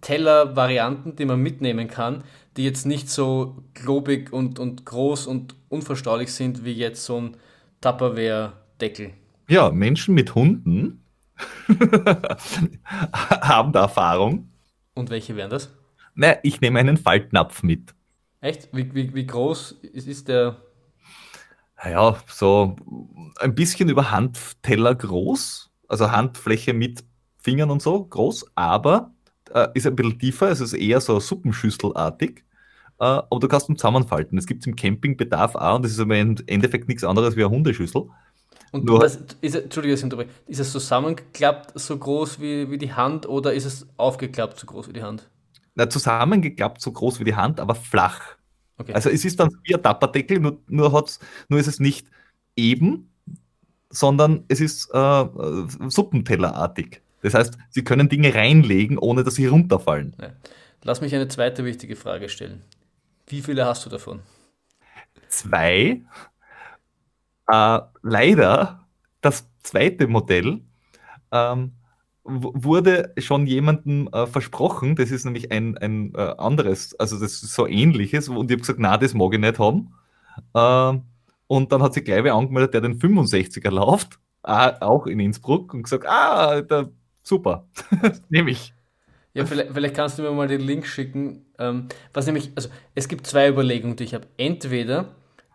[0.00, 2.24] Teller-Varianten, die man mitnehmen kann,
[2.56, 7.36] die jetzt nicht so globig und, und groß und unverstaulich sind wie jetzt so ein
[7.80, 9.12] Tupperware-Deckel.
[9.48, 11.04] Ja, Menschen mit Hunden
[13.20, 14.50] haben da Erfahrung.
[14.94, 15.72] Und welche wären das?
[16.14, 17.94] Na, ich nehme einen Faltnapf mit.
[18.40, 18.68] Echt?
[18.72, 20.56] Wie, wie, wie groß ist der?
[21.84, 22.76] Ja, so
[23.38, 27.04] ein bisschen über Handteller groß, also Handfläche mit
[27.38, 29.12] Fingern und so groß, aber
[29.54, 32.44] äh, ist ein bisschen tiefer, es ist eher so suppenschüsselartig.
[33.00, 34.38] Äh, aber du kannst ihn zusammenfalten.
[34.38, 37.44] Es gibt es im Campingbedarf auch und das ist aber im Endeffekt nichts anderes wie
[37.44, 38.08] eine Hundeschüssel.
[38.72, 43.54] Und Nur, das, ist, Entschuldigung, ist es zusammengeklappt so groß wie, wie die Hand oder
[43.54, 45.28] ist es aufgeklappt so groß wie die Hand?
[45.78, 48.36] Na, zusammengeklappt so groß wie die Hand, aber flach.
[48.78, 48.92] Okay.
[48.94, 52.08] Also es ist dann wie ein Tapperdeckel, nur, nur, hat's, nur ist es nicht
[52.56, 53.12] eben,
[53.88, 57.00] sondern es ist äh, äh, Suppentellerartig.
[57.22, 60.16] Das heißt, Sie können Dinge reinlegen, ohne dass sie runterfallen.
[60.20, 60.32] Ja.
[60.82, 62.64] Lass mich eine zweite wichtige Frage stellen.
[63.28, 64.20] Wie viele hast du davon?
[65.28, 66.02] Zwei.
[67.46, 68.84] Äh, leider,
[69.20, 70.60] das zweite Modell
[71.30, 71.72] ähm,
[72.28, 77.54] wurde schon jemandem äh, versprochen, das ist nämlich ein, ein äh, anderes, also das ist
[77.54, 79.94] so ähnliches, und ich habe gesagt, na, das mag ich nicht haben.
[80.54, 80.98] Äh,
[81.46, 85.82] und dann hat sich gleich wer angemeldet, der den 65er läuft, auch in Innsbruck, und
[85.82, 86.90] gesagt, ah, der,
[87.22, 87.66] super,
[88.28, 88.74] nehme ich.
[89.34, 91.46] Ja, vielleicht, vielleicht, kannst du mir mal den Link schicken.
[91.58, 94.26] Ähm, was nämlich, also es gibt zwei Überlegungen, die ich habe.
[94.36, 95.14] Entweder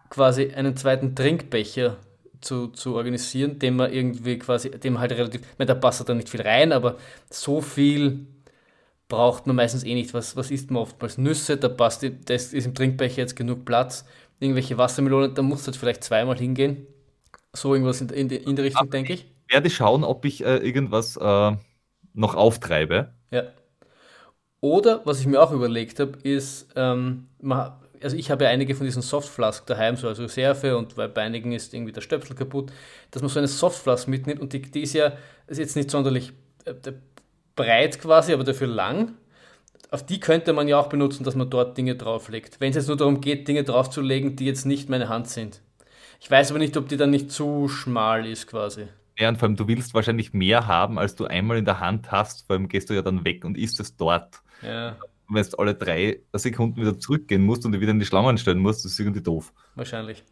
[0.10, 1.98] quasi einen zweiten Trinkbecher
[2.44, 6.14] zu, zu organisieren, dem man irgendwie quasi, dem halt relativ, ich meine, da passt da
[6.14, 6.98] nicht viel rein, aber
[7.30, 8.28] so viel
[9.08, 10.14] braucht man meistens eh nicht.
[10.14, 11.18] Was, was isst man oftmals?
[11.18, 14.06] Nüsse, da passt, das ist im Trinkbecher jetzt genug Platz.
[14.40, 16.88] Irgendwelche Wassermelonen, da musst du halt vielleicht zweimal hingehen.
[17.54, 19.32] So irgendwas in, in, in die Richtung, denke ich.
[19.48, 21.52] Ich werde schauen, ob ich äh, irgendwas äh,
[22.14, 23.14] noch auftreibe.
[23.32, 23.44] Ja.
[24.60, 27.74] Oder, was ich mir auch überlegt habe, ist, ähm, man,
[28.04, 31.52] also ich habe ja einige von diesen Softflask daheim, so als Reserve und bei einigen
[31.52, 32.72] ist irgendwie der Stöpsel kaputt,
[33.12, 35.14] dass man so eine Softflask mitnimmt und die, die ist ja
[35.48, 36.34] ist jetzt nicht sonderlich
[36.66, 36.74] äh,
[37.56, 39.14] breit quasi, aber dafür lang.
[39.92, 42.60] Auf die könnte man ja auch benutzen, dass man dort Dinge drauflegt.
[42.60, 45.62] Wenn es jetzt nur darum geht, Dinge draufzulegen, die jetzt nicht meine Hand sind.
[46.20, 48.88] Ich weiß aber nicht, ob die dann nicht zu schmal ist quasi.
[49.20, 52.12] Ja, und vor allem, du willst wahrscheinlich mehr haben, als du einmal in der Hand
[52.12, 54.42] hast, vor allem gehst du ja dann weg und isst es dort.
[54.64, 54.98] Ja
[55.34, 58.86] wenn du alle drei Sekunden wieder zurückgehen musst und wieder in die Schlangen stellen musst,
[58.86, 59.54] das ist irgendwie doof.
[59.76, 60.24] Wahrscheinlich.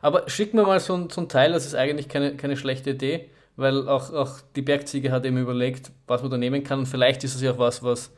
[0.00, 2.90] Aber schick mir mal so ein, so ein Teil, das ist eigentlich keine, keine schlechte
[2.90, 6.86] Idee, weil auch, auch die Bergziege hat eben überlegt, was man da nehmen kann und
[6.86, 8.12] vielleicht ist es ja auch was, was,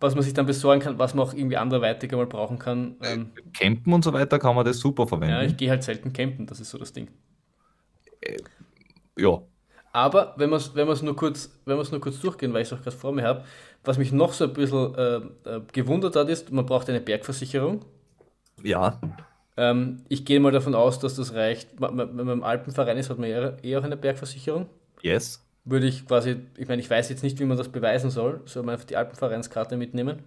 [0.00, 2.96] was man sich dann besorgen kann, was man auch irgendwie anderweitig einmal brauchen kann.
[3.02, 5.34] Ähm, campen und so weiter kann man das super verwenden.
[5.34, 7.08] Ja, ich gehe halt selten campen, das ist so das Ding.
[8.20, 8.36] Äh,
[9.18, 9.42] ja.
[9.92, 12.96] Aber wenn wir es wenn nur, kurz, nur kurz durchgehen, weil ich es auch gerade
[12.96, 13.44] vor mir habe,
[13.88, 17.86] was mich noch so ein bisschen äh, äh, gewundert hat, ist, man braucht eine Bergversicherung.
[18.62, 19.00] Ja.
[19.56, 21.70] Ähm, ich gehe mal davon aus, dass das reicht.
[21.80, 24.66] Wenn man im Alpenverein ist, hat man eher auch eine Bergversicherung.
[25.00, 25.42] Yes.
[25.64, 28.42] Würde ich quasi, ich meine, ich weiß jetzt nicht, wie man das beweisen soll.
[28.44, 30.18] Soll man einfach die Alpenvereinskarte mitnehmen?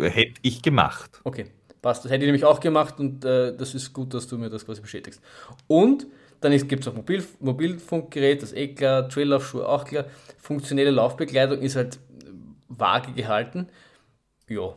[0.00, 1.20] Hätte ich gemacht.
[1.24, 1.46] Okay,
[1.82, 2.04] passt.
[2.04, 4.64] Das hätte ich nämlich auch gemacht und äh, das ist gut, dass du mir das
[4.64, 5.20] quasi bestätigst.
[5.66, 6.06] Und
[6.40, 10.04] dann gibt es auch Mobil, Mobilfunkgerät, das ist eh klar, Traillaufschuhe auch klar.
[10.38, 11.98] Funktionelle Laufbekleidung ist halt
[12.68, 13.68] vage gehalten.
[14.48, 14.74] Ja.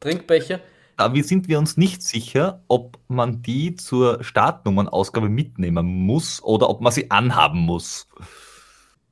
[0.00, 0.60] Trinkbecher.
[0.96, 6.80] Da sind wir uns nicht sicher, ob man die zur Startnummernausgabe mitnehmen muss oder ob
[6.80, 8.08] man sie anhaben muss.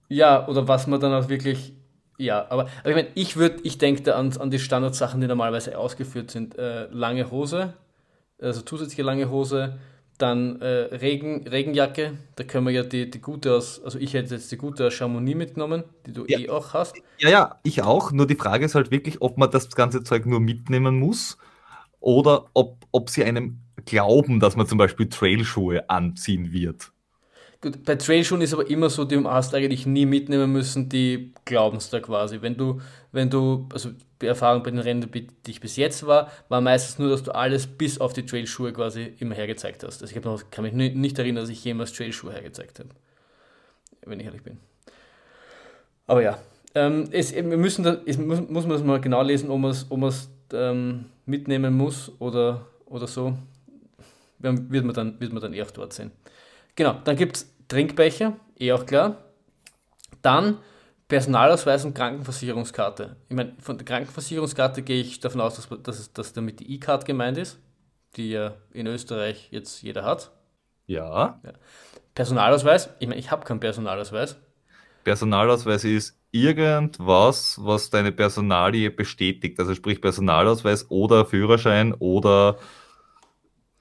[0.08, 1.74] Ja, oder was man dann auch wirklich.
[2.18, 5.26] Ja, aber, aber ich meine, ich würde, ich denke da an, an die Standardsachen, die
[5.26, 6.58] normalerweise ausgeführt sind.
[6.58, 7.72] Äh, lange Hose,
[8.40, 9.78] also zusätzliche lange Hose,
[10.20, 14.35] dann äh, Regen, Regenjacke, da können wir ja die, die gute aus, also ich hätte
[14.35, 16.38] jetzt die gute aus Chamonix mitgenommen, die du ja.
[16.38, 16.96] eh auch hast.
[17.18, 18.12] Ja, ja, ich auch.
[18.12, 21.38] Nur die Frage ist halt wirklich, ob man das ganze Zeug nur mitnehmen muss
[22.00, 26.92] oder ob, ob sie einem glauben, dass man zum Beispiel Trailschuhe anziehen wird.
[27.62, 31.76] Gut, bei Trailschuhen ist aber immer so, die hast eigentlich nie mitnehmen müssen, die glauben
[31.76, 32.40] es da quasi.
[32.40, 32.80] Wenn du,
[33.12, 33.90] wenn du, also
[34.22, 37.34] die Erfahrung bei den Rennen, die ich bis jetzt war, war meistens nur, dass du
[37.34, 40.00] alles bis auf die Trailschuhe quasi immer hergezeigt hast.
[40.00, 42.88] Also ich noch, kann mich nicht erinnern, dass ich jemals Trailschuhe hergezeigt habe.
[44.06, 44.56] Wenn ich ehrlich bin.
[46.06, 46.38] Aber ja,
[46.74, 49.70] ähm, es, wir müssen da, es muss, muss man das mal genau lesen, ob man
[49.72, 50.12] es ob
[50.54, 53.36] ähm, mitnehmen muss oder, oder so.
[54.38, 56.12] Wird man, dann, wird man dann eher dort sehen.
[56.76, 59.24] Genau, dann gibt es Trinkbecher, eh auch klar.
[60.22, 60.59] Dann
[61.09, 63.16] Personalausweis und Krankenversicherungskarte.
[63.28, 67.04] Ich meine, von der Krankenversicherungskarte gehe ich davon aus, dass, dass, dass damit die E-Card
[67.04, 67.59] gemeint ist,
[68.16, 70.30] die ja in Österreich jetzt jeder hat.
[70.87, 71.40] Ja.
[71.44, 71.52] ja.
[72.14, 74.37] Personalausweis, ich meine, ich habe keinen Personalausweis.
[75.04, 79.59] Personalausweis ist irgendwas, was deine Personalie bestätigt.
[79.59, 82.56] Also sprich Personalausweis oder Führerschein oder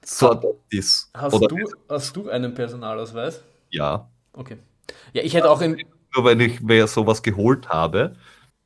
[0.04, 1.10] so ist.
[1.14, 1.58] Hast, oder du,
[1.88, 3.42] hast du einen Personalausweis?
[3.70, 4.10] Ja.
[4.32, 4.56] Okay.
[5.12, 5.82] Ja, ich hätte auch in.
[6.14, 8.16] Nur weil ich mir sowas geholt habe,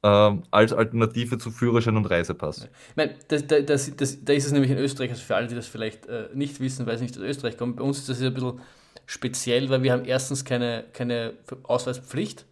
[0.03, 2.69] ähm, als Alternative zu Führerschein und Reisepass.
[2.91, 5.55] Ich meine, das, das, das, da ist es nämlich in Österreich, also für alle, die
[5.55, 8.23] das vielleicht äh, nicht wissen, weil es nicht aus Österreich kommt, bei uns ist das
[8.23, 8.61] ein bisschen
[9.07, 12.47] speziell, weil wir haben erstens keine, keine Ausweispflicht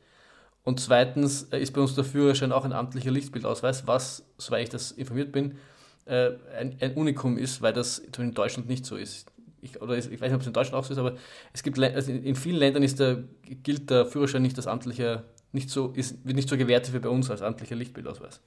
[0.63, 4.69] und zweitens äh, ist bei uns der Führerschein auch ein amtlicher Lichtbildausweis, was, soweit ich
[4.71, 5.59] das informiert bin,
[6.07, 9.31] äh, ein, ein, Unikum ist, weil das in Deutschland nicht so ist.
[9.61, 11.17] Ich, oder ich weiß nicht, ob es in Deutschland auch so ist, aber
[11.53, 13.23] es gibt also in vielen Ländern ist der,
[13.63, 17.09] gilt der Führerschein nicht als amtlicher, nicht so, ist, wird nicht so gewertet wie bei
[17.09, 18.41] uns als amtlicher Lichtbildausweis.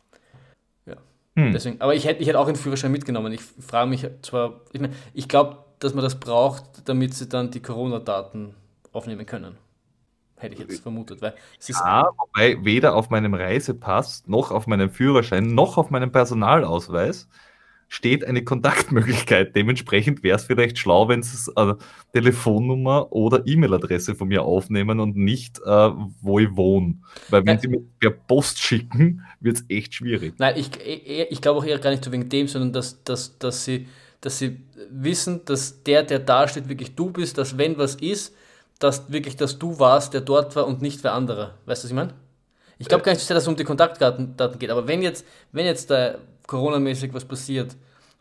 [0.85, 0.97] Ja.
[1.35, 1.53] Hm.
[1.53, 3.31] Deswegen, aber ich hätte, ich hätte auch einen Führerschein mitgenommen.
[3.31, 7.51] Ich frage mich zwar, ich meine, ich glaube, dass man das braucht, damit sie dann
[7.51, 8.53] die Corona-Daten
[8.91, 9.57] aufnehmen können.
[10.37, 11.21] Hätte ich jetzt vermutet.
[11.21, 15.89] Weil es ist ja, wobei weder auf meinem Reisepass, noch auf meinem Führerschein, noch auf
[15.89, 17.27] meinem Personalausweis
[17.87, 19.55] steht eine Kontaktmöglichkeit.
[19.55, 21.77] Dementsprechend wäre es vielleicht schlau, wenn sie eine
[22.13, 26.95] Telefonnummer oder E-Mail-Adresse von mir aufnehmen und nicht, äh, wo ich wohne.
[27.29, 27.59] Weil wenn Nein.
[27.59, 30.33] sie mir per Post schicken, wird es echt schwierig.
[30.37, 33.63] Nein, ich, ich glaube auch eher gar nicht so wegen dem, sondern dass, dass, dass,
[33.65, 33.87] sie,
[34.19, 38.35] dass sie wissen, dass der, der da steht, wirklich du bist, dass wenn was ist,
[38.79, 41.55] dass wirklich, dass du warst, der dort war und nicht wer anderer.
[41.65, 42.13] Weißt du, was ich meine?
[42.77, 45.89] Ich glaube gar nicht, dass es um die Kontaktdaten geht, aber wenn jetzt, wenn jetzt
[45.89, 46.15] da
[46.47, 47.75] Corona-mäßig was passiert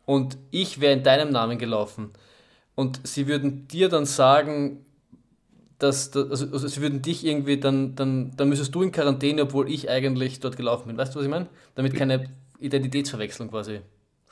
[0.06, 2.10] und ich wäre in deinem Namen gelaufen
[2.76, 4.84] und sie würden dir dann sagen,
[5.78, 9.70] dass, also, also sie würden dich irgendwie, dann, dann, dann müsstest du in Quarantäne, obwohl
[9.70, 10.96] ich eigentlich dort gelaufen bin.
[10.96, 11.48] Weißt du, was ich meine?
[11.74, 13.80] Damit keine Identitätsverwechslung quasi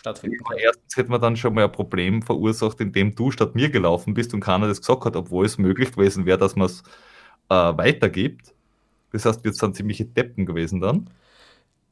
[0.02, 0.58] stattfinden kann.
[0.58, 4.34] Erstens hätte man dann schon mal ein Problem verursacht, indem du statt mir gelaufen bist
[4.34, 6.82] und keiner das gesagt hat, obwohl es möglich gewesen wäre, dass man es
[7.48, 8.52] äh, weitergibt.
[9.12, 11.08] Das heißt, wir sind ziemliche Deppen gewesen dann.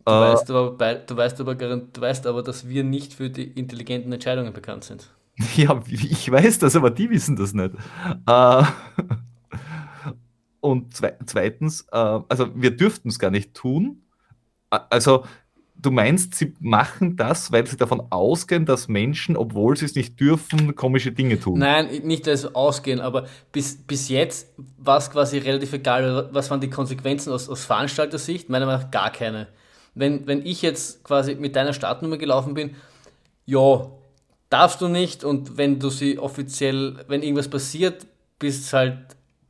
[0.05, 3.44] Du, äh, weißt aber, du, weißt aber, du weißt aber, dass wir nicht für die
[3.44, 5.11] intelligenten Entscheidungen bekannt sind.
[5.57, 7.73] Ja, ich weiß das, aber die wissen das nicht.
[8.27, 8.62] Äh,
[10.61, 10.94] und
[11.25, 14.03] zweitens, äh, also wir dürften es gar nicht tun.
[14.68, 15.25] Also
[15.83, 20.19] du meinst, sie machen das, weil sie davon ausgehen, dass Menschen, obwohl sie es nicht
[20.21, 21.59] dürfen, komische Dinge tun?
[21.59, 26.61] Nein, nicht als ausgehen, aber bis, bis jetzt war es quasi relativ egal, was waren
[26.61, 28.49] die Konsequenzen aus, aus Veranstaltersicht?
[28.49, 29.49] Meiner Meinung nach gar keine.
[29.95, 32.77] Wenn, wenn ich jetzt quasi mit deiner Startnummer gelaufen bin,
[33.47, 33.90] ja,
[34.49, 38.07] darfst du nicht und wenn du sie offiziell, wenn irgendwas passiert,
[38.38, 38.99] bist halt,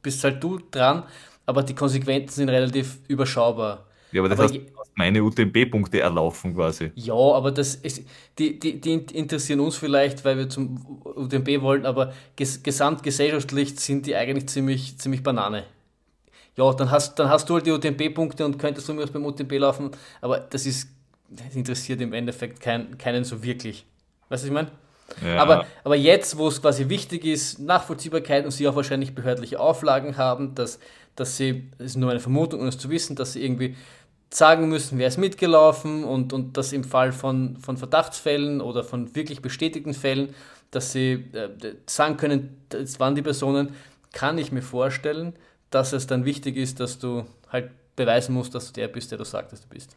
[0.02, 1.04] bist halt du dran,
[1.46, 3.86] aber die Konsequenzen sind relativ überschaubar.
[4.12, 4.60] Ja, aber das aber heißt,
[4.94, 6.90] meine UTMB-Punkte erlaufen quasi.
[6.94, 8.02] Ja, aber das ist,
[8.38, 14.06] die, die, die interessieren uns vielleicht, weil wir zum UTMB wollten, aber ges gesamtgesellschaftlich sind
[14.06, 15.64] die eigentlich ziemlich, ziemlich Banane.
[16.56, 19.52] Ja, dann hast, dann hast du halt die UTMB-Punkte und könntest du mir beim UTMB
[19.52, 20.88] laufen, aber das ist,
[21.28, 23.86] das interessiert im Endeffekt kein, keinen so wirklich.
[24.28, 24.70] Weißt du, was ich meine?
[25.24, 25.42] Ja.
[25.42, 30.16] Aber, aber jetzt, wo es quasi wichtig ist, Nachvollziehbarkeit und sie auch wahrscheinlich behördliche Auflagen
[30.16, 30.78] haben, dass,
[31.16, 33.76] dass sie, das ist nur eine Vermutung, um es zu wissen, dass sie irgendwie
[34.32, 39.14] sagen müssen, wer ist mitgelaufen und, und das im Fall von, von Verdachtsfällen oder von
[39.14, 40.34] wirklich bestätigten Fällen,
[40.70, 41.48] dass sie äh,
[41.86, 43.74] sagen können, das waren die Personen,
[44.12, 45.34] kann ich mir vorstellen,
[45.70, 49.18] dass es dann wichtig ist, dass du halt beweisen musst, dass du der bist, der
[49.18, 49.96] du sagst, dass du bist.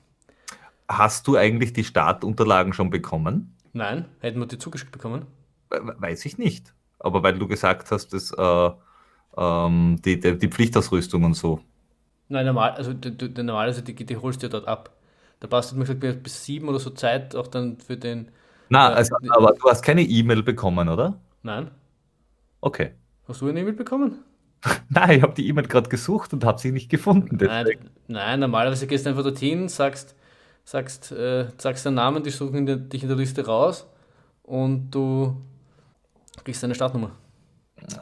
[0.87, 3.55] Hast du eigentlich die Startunterlagen schon bekommen?
[3.71, 5.25] Nein, hätten wir die zugeschickt bekommen?
[5.69, 6.73] Weiß ich nicht.
[6.99, 8.71] Aber weil du gesagt hast, dass äh,
[9.37, 11.59] ähm, die, die, die Pflichtausrüstung und so.
[12.33, 14.89] Nein, normal, also die, die, normalerweise die, die holst du ja dort ab.
[15.39, 18.29] Da passt du mir gesagt, bis sieben oder so Zeit auch dann für den.
[18.69, 21.21] Na, äh, also, aber du hast keine E-Mail bekommen, oder?
[21.43, 21.69] Nein.
[22.59, 22.95] Okay.
[23.27, 24.23] Hast du eine E-Mail bekommen?
[24.89, 27.37] Nein, ich habe die E-Mail gerade gesucht und habe sie nicht gefunden.
[27.39, 27.67] Nein,
[28.07, 30.15] nein, normalerweise gehst du einfach dorthin, sagst,
[30.63, 33.85] sagst, äh, sagst deinen Namen, die suchen dich in der Liste raus
[34.41, 35.37] und du
[36.43, 37.11] kriegst deine Startnummer.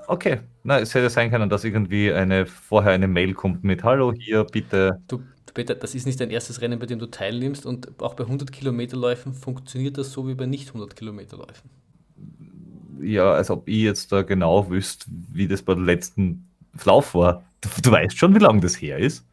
[0.08, 4.14] Okay, na, es hätte sein können, dass irgendwie eine, vorher eine Mail kommt mit Hallo,
[4.14, 5.00] hier bitte.
[5.08, 8.24] Du, Peter, das ist nicht dein erstes Rennen, bei dem du teilnimmst und auch bei
[8.24, 11.70] 100 Kilometerläufen funktioniert das so wie bei nicht 100 Kilometerläufen.
[13.02, 16.48] Ja, als ob ich jetzt da genau wüsste, wie das bei der letzten
[16.84, 17.44] Lauf war.
[17.62, 19.26] Du, du weißt schon, wie lange das her ist.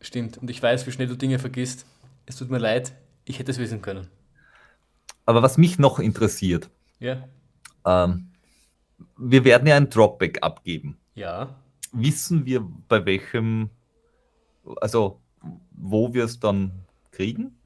[0.00, 1.84] Stimmt, und ich weiß, wie schnell du Dinge vergisst.
[2.26, 2.92] Es tut mir leid,
[3.24, 4.06] ich hätte es wissen können.
[5.26, 7.24] Aber was mich noch interessiert, Ja.
[7.86, 8.29] ähm,
[9.16, 10.98] wir werden ja ein Dropback abgeben.
[11.14, 11.54] Ja.
[11.92, 13.70] Wissen wir, bei welchem,
[14.80, 15.20] also
[15.72, 16.72] wo wir es dann
[17.10, 17.56] kriegen?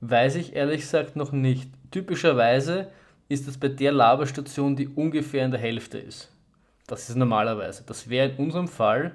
[0.00, 1.70] Weiß ich ehrlich gesagt noch nicht.
[1.90, 2.90] Typischerweise
[3.28, 6.30] ist es bei der Laberstation, die ungefähr in der Hälfte ist.
[6.86, 7.84] Das ist normalerweise.
[7.86, 9.14] Das wäre in unserem Fall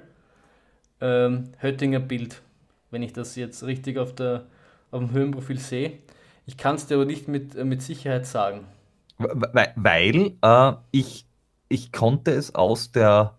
[1.00, 2.42] ähm, Höttinger Bild,
[2.90, 4.46] wenn ich das jetzt richtig auf, der,
[4.90, 5.98] auf dem Höhenprofil sehe.
[6.46, 8.66] Ich kann es dir aber nicht mit, äh, mit Sicherheit sagen.
[9.18, 11.26] Weil, weil äh, ich,
[11.70, 13.38] ich konnte es aus der,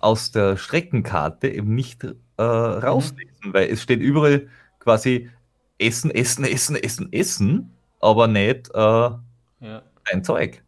[0.00, 4.48] aus der Streckenkarte eben nicht äh, rauslesen, weil es steht überall
[4.80, 5.30] quasi
[5.78, 9.10] Essen, Essen, Essen, Essen, Essen, aber nicht äh,
[9.60, 10.64] Ja, ein Zeug.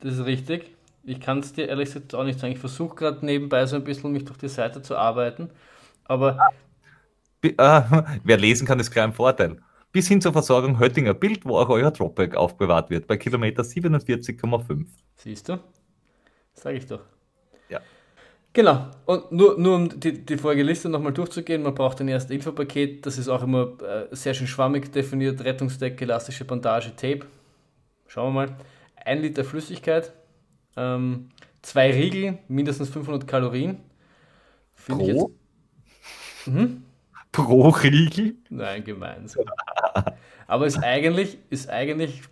[0.00, 0.76] das ist richtig.
[1.02, 2.52] Ich kann es dir ehrlich gesagt auch nicht sagen.
[2.52, 5.50] Ich versuche gerade nebenbei so ein bisschen mich durch die Seite zu arbeiten.
[6.04, 6.48] Aber
[7.40, 7.82] Bi- Äh,
[8.24, 9.60] wer lesen kann, ist klar ein Vorteil.
[9.92, 14.90] Bis hin zur Versorgung Höttinger Bild, wo auch euer Dropback aufbewahrt wird, bei Kilometer 47,5.
[15.16, 15.58] Siehst du?
[16.54, 17.00] Sag ich doch.
[17.68, 17.80] Ja.
[18.52, 18.90] Genau.
[19.06, 23.04] Und nur, nur um die, die vorige Liste nochmal durchzugehen, man braucht ein erste Infopaket,
[23.06, 27.26] das ist auch immer äh, sehr schön schwammig definiert, Rettungsdecke, elastische Bandage, Tape.
[28.06, 28.56] Schauen wir mal.
[29.04, 30.12] Ein Liter Flüssigkeit,
[30.76, 31.30] ähm,
[31.62, 33.78] zwei Riegel, mindestens 500 Kalorien.
[34.74, 35.18] Finde ich jetzt...
[35.18, 35.32] Pro,
[36.46, 36.84] Mhm.
[37.32, 38.34] pro Riegel?
[38.50, 39.44] Nein, gemeinsam.
[40.46, 42.22] Aber ist eigentlich, ist eigentlich,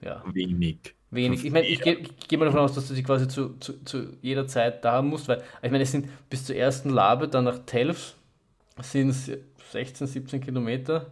[0.00, 0.94] ja, Wenig.
[1.10, 1.44] Wenig.
[1.44, 4.16] Ich meine, ich gehe geh mal davon aus, dass du sie quasi zu, zu, zu
[4.22, 7.44] jeder Zeit da haben musst, weil ich meine, es sind bis zur ersten Labe, dann
[7.44, 8.14] nach Telfs
[8.82, 9.30] sind es
[9.72, 11.06] 16, 17 Kilometer.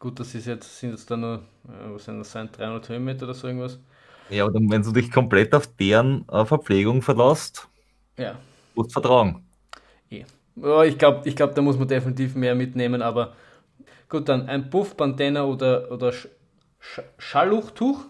[0.00, 1.36] Gut, das ist jetzt, sind jetzt dann nur,
[1.68, 3.78] äh, was sind das sein, 300 Höhenmeter oder so irgendwas.
[4.28, 7.68] Ja, aber dann, wenn du dich komplett auf deren äh, Verpflegung verlässt,
[8.16, 8.40] Ja,
[8.74, 9.46] musst du vertrauen.
[10.10, 10.24] eh.
[10.86, 13.34] Ich glaube, ich glaub, da muss man definitiv mehr mitnehmen, aber
[14.08, 16.28] gut, dann ein Puff, Bandana oder, oder Sch
[16.80, 18.06] Sch Schalluchtuch.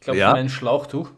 [0.00, 0.32] Ich glaube, Ja.
[0.32, 1.10] ein Schlauchtuch.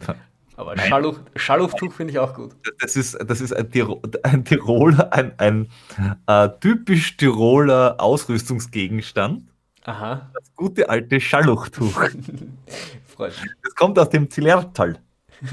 [0.56, 0.86] Aber Nein.
[0.88, 2.54] Schalluch, Schalluchtuch finde ich auch gut.
[2.80, 5.68] Das ist, das ist ein, Tiro ein Tiroler, ein, ein
[6.26, 9.44] äh, typisch Tiroler Ausrüstungsgegenstand.
[9.84, 11.92] Aha, Das gute alte Schalluchtuch.
[13.06, 13.50] freut mich.
[13.64, 14.98] Das kommt aus dem Zillertal.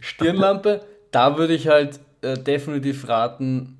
[0.00, 3.78] Stirnlampe, da würde ich halt äh, definitiv raten,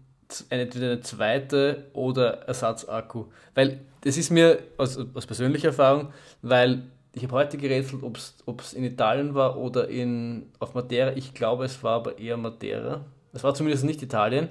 [0.49, 3.27] entweder eine zweite oder Ersatzakku.
[3.55, 6.12] Weil das ist mir aus, aus persönlicher Erfahrung,
[6.43, 6.83] weil
[7.15, 11.12] ich habe heute gerätselt, ob es in Italien war oder in, auf Madeira.
[11.15, 13.05] Ich glaube, es war aber eher Madeira.
[13.33, 14.49] Es war zumindest nicht Italien,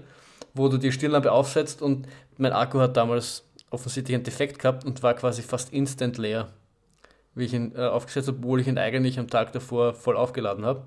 [0.54, 5.02] wo du die Stirnlampe aufsetzt und mein Akku hat damals offensichtlich einen Defekt gehabt und
[5.02, 6.50] war quasi fast instant leer,
[7.36, 10.66] wie ich ihn äh, aufgesetzt habe, obwohl ich ihn eigentlich am Tag davor voll aufgeladen
[10.66, 10.84] habe.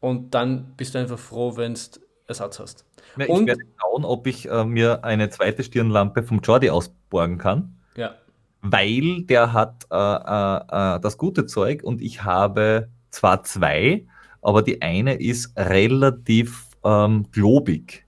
[0.00, 1.80] Und dann bist du einfach froh, wenn du
[2.26, 2.84] Ersatz hast.
[3.16, 7.38] Ja, ich Und- werde schauen, ob ich äh, mir eine zweite Stirnlampe vom Jordi ausborgen
[7.38, 8.14] kann, Ja,
[8.62, 14.06] weil der hat äh, äh, äh, das gute Zeug und ich habe zwar zwei,
[14.42, 18.04] aber die eine ist relativ ähm, globig.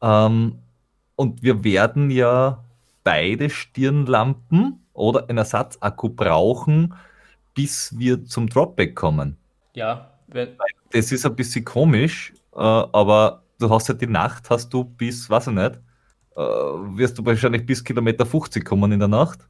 [0.00, 0.58] Ähm,
[1.16, 2.64] und wir werden ja
[3.02, 6.94] beide Stirnlampen oder einen Ersatzakku brauchen,
[7.54, 9.36] bis wir zum Dropback kommen.
[9.74, 10.56] ja, wenn,
[10.92, 15.28] Das ist ein bisschen komisch, äh, aber du hast ja die Nacht, hast du bis,
[15.28, 15.80] weiß ich nicht,
[16.42, 19.40] wirst du wahrscheinlich bis Kilometer 50 kommen in der Nacht.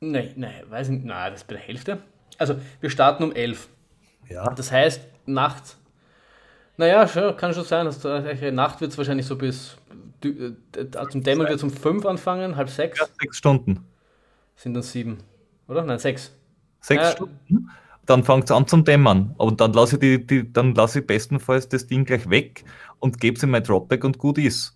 [0.00, 1.98] nein, nein, weiß nicht, nein, das ist bei der Hälfte.
[2.38, 3.68] Also, wir starten um 11.
[4.28, 4.50] Ja.
[4.54, 5.76] Das heißt, Nacht,
[6.76, 9.76] naja, schon, kann schon sein, dass recht, Nacht wird es wahrscheinlich so bis,
[10.24, 10.52] äh,
[11.10, 13.84] zum Dämmern wird es um 5 anfangen, halb 6, Sechs Stunden.
[14.56, 15.18] sind dann 7,
[15.68, 15.82] oder?
[15.84, 16.32] Nein, 6.
[16.80, 17.12] Sechs Ja.
[17.12, 17.70] Stunden.
[18.06, 19.34] Dann fängt es an zum Dämmern.
[19.36, 22.64] Und dann lasse ich, die, die, dann lasse ich bestenfalls das Ding gleich weg
[23.00, 24.75] und gebe es in mein Dropback und gut ist.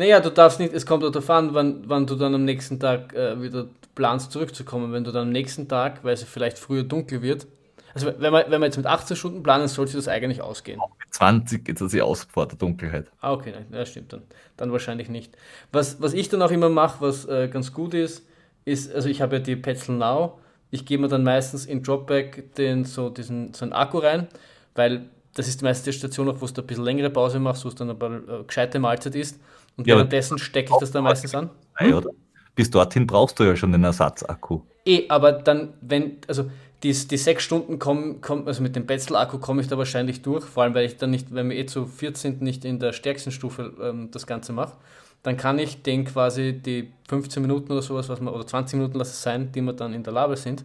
[0.00, 2.80] Naja, du darfst nicht, es kommt auch darauf an, wann, wann du dann am nächsten
[2.80, 4.94] Tag äh, wieder planst zurückzukommen.
[4.94, 7.46] Wenn du dann am nächsten Tag, weil es vielleicht früher dunkel wird,
[7.92, 10.80] also wenn man, wenn man jetzt mit 18 Stunden planen, sollte das eigentlich ausgehen.
[11.00, 13.08] Mit 20 geht es aus vor der Dunkelheit.
[13.20, 14.22] Ah, okay, nein, ja, stimmt dann.
[14.56, 15.36] Dann wahrscheinlich nicht.
[15.70, 18.26] Was, was ich dann auch immer mache, was äh, ganz gut ist,
[18.64, 20.38] ist, also ich habe ja die Petzl Now,
[20.70, 24.28] ich gebe mir dann meistens in Dropback den, so diesen, so einen Akku rein,
[24.74, 27.68] weil das ist meistens die Station auch, wo du ein bisschen längere Pause machst, wo
[27.68, 29.38] es dann aber äh, gescheite Mahlzeit ist.
[29.80, 31.50] Und Ja, währenddessen stecke ich das dann meistens an.
[31.80, 32.10] Oder?
[32.54, 34.60] Bis dorthin brauchst du ja schon den Ersatzakku.
[34.84, 36.50] Eh, aber dann, wenn, also
[36.82, 40.44] die, die sechs Stunden kommen, kommen also mit dem Betzel-Akku komme ich da wahrscheinlich durch,
[40.44, 43.30] vor allem weil ich dann nicht, wenn wir eh zu 14 nicht in der stärksten
[43.30, 44.74] Stufe ähm, das Ganze mache,
[45.22, 48.98] dann kann ich den quasi die 15 Minuten oder sowas, was man, oder 20 Minuten
[48.98, 50.64] lass es sein, die wir dann in der Labe sind,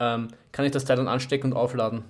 [0.00, 2.04] ähm, kann ich das Teil dann anstecken und aufladen.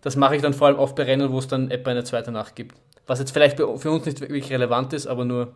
[0.00, 2.32] Das mache ich dann vor allem oft bei Rennen, wo es dann etwa eine zweite
[2.32, 2.76] Nacht gibt.
[3.06, 5.54] Was jetzt vielleicht für uns nicht wirklich relevant ist, aber nur,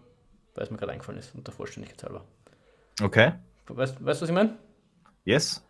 [0.55, 2.25] weil es mir gerade eingefallen ist, unter Vollständigkeit halber.
[3.03, 3.33] Okay.
[3.69, 4.57] Weißt du, was ich meine?
[5.25, 5.65] Yes.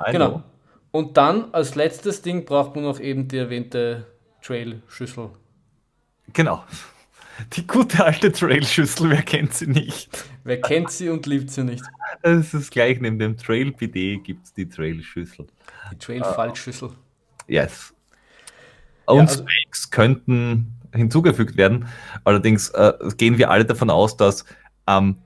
[0.00, 0.28] I genau.
[0.28, 0.42] Know.
[0.92, 4.06] Und dann als letztes Ding braucht man noch eben die erwähnte
[4.42, 5.30] Trail-Schüssel.
[6.32, 6.64] Genau.
[7.52, 10.24] Die gute alte Trail-Schüssel, wer kennt sie nicht?
[10.44, 11.84] Wer kennt sie und liebt sie nicht?
[12.22, 15.46] Das ist gleich neben dem Trail-PD gibt es die Trail-Schüssel.
[15.92, 16.88] Die Trail-Faltschüssel.
[16.88, 16.92] Uh,
[17.46, 17.92] yes.
[19.04, 19.44] Und ja, also,
[19.90, 21.88] könnten hinzugefügt werden.
[22.24, 24.44] Allerdings äh, gehen wir alle davon aus, dass
[24.84, 25.18] am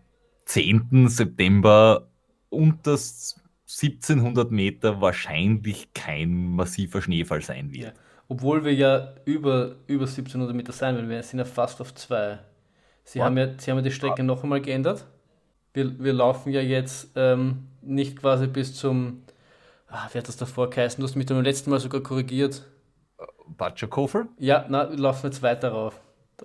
[0.46, 1.08] 10.
[1.08, 2.08] September
[2.48, 7.84] unter 1700 Meter wahrscheinlich kein massiver Schneefall sein wird.
[7.84, 7.92] Ja.
[8.28, 11.08] Obwohl wir ja über, über 1700 Meter sein werden.
[11.08, 12.38] Wir sind ja fast auf zwei.
[13.04, 15.06] Sie, haben ja, Sie haben ja die Strecke noch einmal geändert.
[15.72, 19.22] Wir, wir laufen ja jetzt ähm, nicht quasi bis zum.
[19.88, 21.00] Ah, wer hat das davor geheißen?
[21.00, 22.64] Du hast mich beim letzten Mal sogar korrigiert.
[23.56, 24.26] Batschakofel?
[24.38, 26.00] Ja, na, wir laufen jetzt weiter rauf.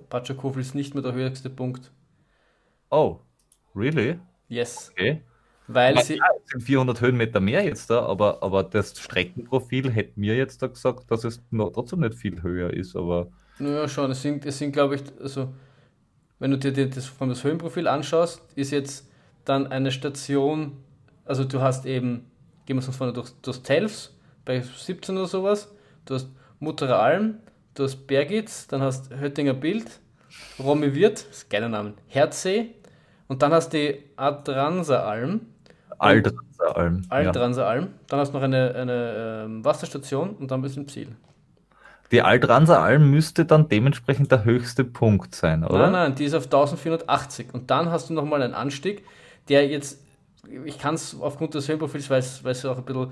[0.10, 1.92] Batschakofel ist nicht mehr der höchste Punkt.
[2.90, 3.20] Oh,
[3.76, 4.20] really?
[4.48, 4.92] Yes.
[4.92, 5.22] Okay.
[5.68, 6.18] Weil sie.
[6.18, 10.62] Ja, es sind 400 Höhenmeter mehr jetzt da, aber, aber das Streckenprofil hätte mir jetzt
[10.62, 13.32] da gesagt, dass es noch trotzdem nicht viel höher ist, aber.
[13.58, 15.54] Naja, schon, es sind, es sind glaube ich, also,
[16.40, 19.10] wenn du dir das von das Höhenprofil anschaust, ist jetzt
[19.46, 20.74] dann eine Station,
[21.24, 22.30] also du hast eben,
[22.66, 25.74] gehen wir es vorne durch, durch Telfs bei 17 oder sowas,
[26.06, 26.30] du hast
[26.60, 27.40] Mutterer Alm,
[27.74, 30.00] du hast Bergitz, dann hast Höttinger Bild,
[30.60, 32.72] Romy Wirt, das ist geiler Name, Herzsee,
[33.28, 35.42] und dann hast du die Adranser Alm,
[35.98, 37.02] Aldranser Alm.
[37.10, 37.68] Aldranser ja.
[37.68, 37.88] Alm.
[38.08, 41.08] Dann hast du noch eine, eine ähm, Wasserstation und dann bist du im Ziel.
[42.12, 45.80] Die Aldranser Alm müsste dann dementsprechend der höchste Punkt sein, oder?
[45.80, 47.48] Nein, nein, die ist auf 1480.
[47.54, 49.04] Und dann hast du nochmal einen Anstieg,
[49.50, 50.04] der jetzt,
[50.66, 52.20] ich kann es aufgrund des Höhenprofils, weil
[52.52, 53.12] es auch ein bisschen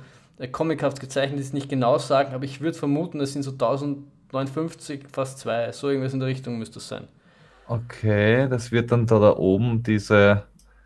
[0.51, 5.39] comichaft gezeichnet ist, nicht genau sagen, aber ich würde vermuten, es sind so 1059, fast
[5.39, 5.71] zwei.
[5.71, 7.07] So irgendwas in der Richtung müsste es sein.
[7.67, 10.43] Okay, das wird dann da, da oben diese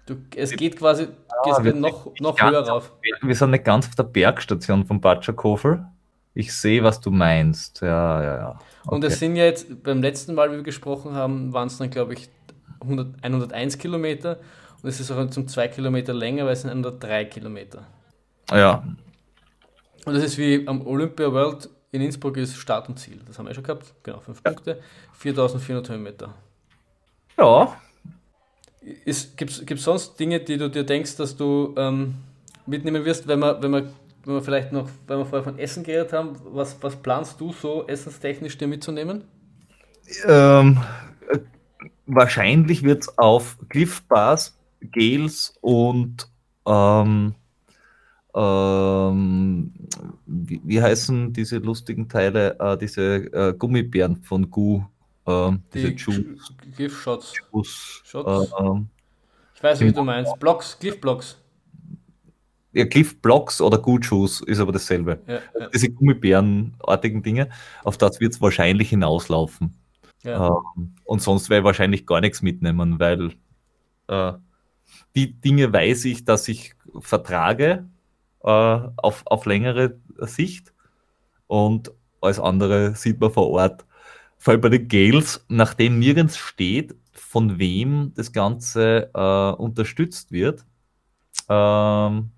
[0.08, 1.10] Du, es geht quasi
[1.46, 2.94] ja, geht noch, noch höher rauf.
[3.22, 5.86] Wir sind nicht ganz auf der Bergstation von Batschakofel.
[6.34, 7.82] Ich sehe, was du meinst.
[7.82, 8.60] Ja, ja, ja.
[8.86, 8.96] Okay.
[8.96, 11.90] Und es sind ja jetzt, beim letzten Mal, wie wir gesprochen haben, waren es dann,
[11.90, 12.30] glaube ich,
[12.80, 14.38] 100, 101 Kilometer.
[14.82, 17.86] Und es ist auch zum 2 Kilometer länger, weil es sind 103 Kilometer.
[18.50, 18.84] Ja.
[20.08, 23.20] Und das ist wie am Olympia World in Innsbruck ist Start und Ziel.
[23.28, 23.94] Das haben wir schon gehabt.
[24.04, 24.52] Genau, 5 ja.
[24.54, 24.80] Punkte.
[25.12, 26.34] 4400 Höhenmeter.
[27.38, 27.76] Ja,
[29.36, 32.16] Gibt es sonst Dinge, die du dir denkst, dass du ähm,
[32.66, 33.90] mitnehmen wirst, wenn wir, wenn, wir,
[34.24, 37.52] wenn wir vielleicht noch, wenn wir vorher von Essen geredet haben, was, was planst du
[37.52, 39.26] so essenstechnisch dir mitzunehmen?
[40.26, 40.78] Ähm,
[41.30, 41.40] äh,
[42.06, 46.30] wahrscheinlich wird es auf Cliff Bars, Gels und
[46.66, 47.36] ähm,
[48.38, 49.74] ähm,
[50.28, 54.84] wie, wie, heißen diese lustigen Teile, äh, diese äh, Gummibären von Gu
[55.26, 56.54] ähm, diese Juice.
[56.76, 57.34] Cliff Shots.
[57.52, 58.52] Juice, Shots.
[58.60, 58.88] Ähm,
[59.56, 60.38] ich weiß nicht, wie du meinst.
[60.40, 61.42] Blocks, Cliff Blocks.
[62.74, 65.20] Ja, Cliff Blocks oder Juice ist aber dasselbe.
[65.26, 65.70] Ja, ja.
[65.74, 67.50] Diese Gummibärenartigen Dinge,
[67.84, 69.76] auf das wird es wahrscheinlich hinauslaufen.
[70.24, 70.60] Ja.
[70.78, 73.32] Ähm, und sonst werde ich wahrscheinlich gar nichts mitnehmen, weil
[74.08, 74.34] äh,
[75.16, 77.90] die Dinge weiß ich, dass ich vertrage
[78.48, 80.74] äh, auf, auf längere Sicht
[81.48, 81.92] und
[82.22, 83.86] alles andere sieht man vor Ort
[84.38, 90.66] vor allem bei den Gales, nachdem nirgends steht, von wem das Ganze äh, unterstützt wird,
[91.50, 92.32] ähm,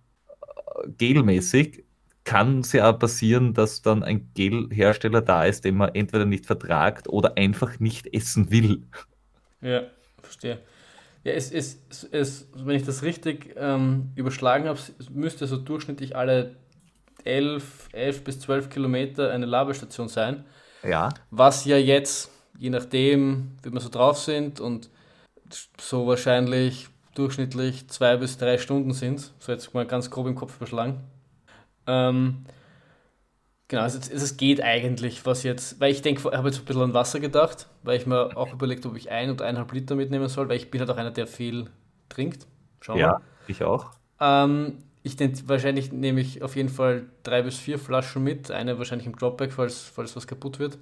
[0.98, 1.84] gelmäßig,
[2.24, 6.46] kann es ja auch passieren, dass dann ein Gel-Hersteller da ist, den man entweder nicht
[6.46, 8.84] vertragt oder einfach nicht essen will.
[9.62, 9.84] Ja,
[10.22, 10.60] verstehe.
[11.24, 14.80] Ja, es ist, es, wenn ich das richtig ähm, überschlagen habe,
[15.12, 16.56] müsste so durchschnittlich alle
[17.26, 20.46] 11, 11 bis 12 Kilometer eine Labestation sein.
[20.84, 21.10] Ja.
[21.30, 24.90] Was ja jetzt, je nachdem, wie wir so drauf sind und
[25.80, 30.56] so wahrscheinlich durchschnittlich zwei bis drei Stunden sind, so jetzt mal ganz grob im Kopf
[30.56, 31.02] überschlagen.
[31.86, 32.46] Ähm,
[33.70, 36.66] genau, also es, es geht eigentlich, was jetzt, weil ich denke, ich habe jetzt ein
[36.66, 39.96] bisschen an Wasser gedacht, weil ich mir auch überlegt, ob ich ein oder eineinhalb Liter
[39.96, 41.70] mitnehmen soll, weil ich bin halt auch einer, der viel
[42.10, 42.46] trinkt.
[42.82, 43.04] Schauen wir.
[43.04, 43.92] Ja, ich auch.
[44.20, 48.52] Ähm, ich denke, wahrscheinlich nehme ich auf jeden Fall drei bis vier Flaschen mit.
[48.52, 50.78] Eine wahrscheinlich im Dropback, falls, falls was kaputt wird.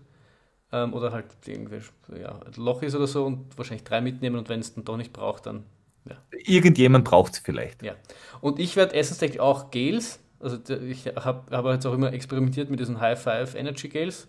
[0.71, 1.79] Ähm, oder halt irgendwie
[2.19, 4.97] ja, ein Loch ist oder so und wahrscheinlich drei mitnehmen und wenn es dann doch
[4.97, 5.63] nicht braucht, dann.
[6.05, 6.17] Ja.
[6.31, 7.83] Irgendjemand braucht es vielleicht.
[7.83, 7.93] Ja.
[8.41, 10.57] Und ich werde essenstechnisch auch Gels Also
[10.87, 14.27] ich habe hab jetzt auch immer experimentiert mit diesen High Five Energy Gels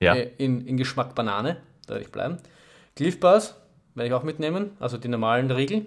[0.00, 0.14] Ja.
[0.14, 2.38] äh, in, in Geschmack Banane, da werde ich bleiben.
[2.96, 3.54] Cliff Bars
[3.94, 5.86] werde ich auch mitnehmen, also die normalen Riegel.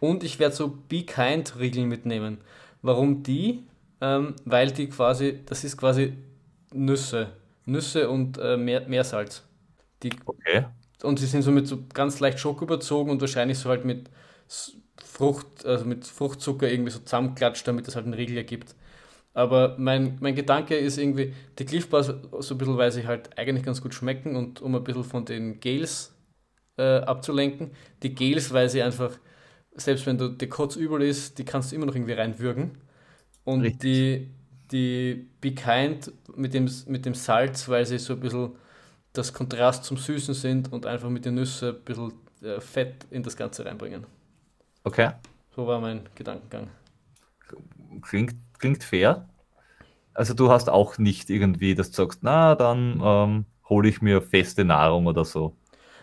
[0.00, 2.38] Und ich werde so Be Kind Riegel mitnehmen.
[2.82, 3.64] Warum die?
[4.00, 6.14] Ähm, weil die quasi, das ist quasi
[6.72, 7.28] Nüsse.
[7.66, 9.42] Nüsse und äh, Meer, Meersalz.
[10.02, 10.64] Die, Okay.
[11.02, 14.10] und sie sind so mit so ganz leicht Schoko überzogen und wahrscheinlich so halt mit
[15.04, 18.74] Frucht, also mit Fruchtzucker irgendwie so zusammenklatscht, damit das halt einen Riegel ergibt.
[19.34, 23.36] Aber mein, mein Gedanke ist irgendwie, die Cliff Bars so ein bisschen, weil sie halt
[23.38, 26.14] eigentlich ganz gut schmecken und um ein bisschen von den Gels
[26.76, 27.70] äh, abzulenken.
[28.02, 29.18] Die Gels, weil sie einfach,
[29.74, 32.78] selbst wenn du die Kotz übel ist, die kannst du immer noch irgendwie reinwürgen.
[33.44, 33.80] Und Richtig.
[33.80, 34.30] die,
[34.70, 38.52] die Be Kind mit dem, mit dem Salz, weil sie so ein bisschen
[39.12, 42.12] das Kontrast zum Süßen sind und einfach mit den Nüssen ein bisschen
[42.42, 44.06] äh, Fett in das Ganze reinbringen.
[44.84, 45.10] Okay.
[45.54, 46.68] So war mein Gedankengang.
[48.00, 49.28] Klingt, klingt fair.
[50.14, 54.22] Also du hast auch nicht irgendwie, dass du sagst, na, dann ähm, hole ich mir
[54.22, 55.56] feste Nahrung oder so.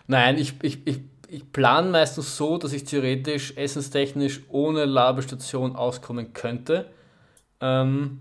[0.06, 6.32] Nein, ich, ich, ich, ich plane meistens so, dass ich theoretisch essenstechnisch ohne Labestation auskommen
[6.32, 6.90] könnte.
[7.60, 8.20] Ähm,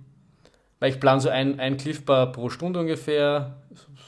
[0.80, 3.58] weil ich plane so ein, ein Cliff Bar pro Stunde ungefähr,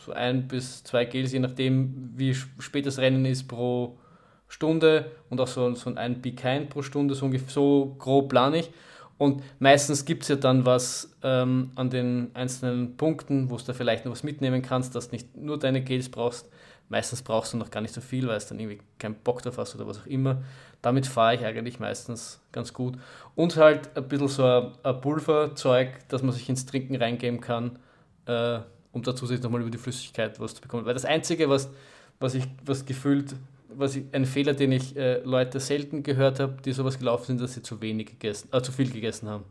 [0.05, 3.97] so ein bis zwei Gels, je nachdem, wie spät das Rennen ist pro
[4.47, 8.59] Stunde und auch so, so ein Be Kind pro Stunde, so, ungefähr, so grob plane
[8.59, 8.71] ich.
[9.21, 13.73] Und meistens gibt es ja dann was ähm, an den einzelnen Punkten, wo du da
[13.73, 16.49] vielleicht noch was mitnehmen kannst, dass du nicht nur deine Gels brauchst.
[16.89, 19.59] Meistens brauchst du noch gar nicht so viel, weil es dann irgendwie keinen Bock drauf
[19.59, 20.41] hast oder was auch immer.
[20.81, 22.97] Damit fahre ich eigentlich meistens ganz gut.
[23.35, 27.77] Und halt ein bisschen so ein, ein Pulverzeug, dass man sich ins Trinken reingeben kann,
[28.25, 28.57] äh,
[28.91, 30.87] um dazu sich nochmal über die Flüssigkeit was zu bekommen.
[30.87, 31.69] Weil das Einzige, was,
[32.19, 33.35] was ich, was gefühlt,
[33.75, 37.41] was ich, ein Fehler, den ich äh, Leute selten gehört habe, die sowas gelaufen sind,
[37.41, 39.45] dass sie zu wenig gegessen, äh, zu viel gegessen haben.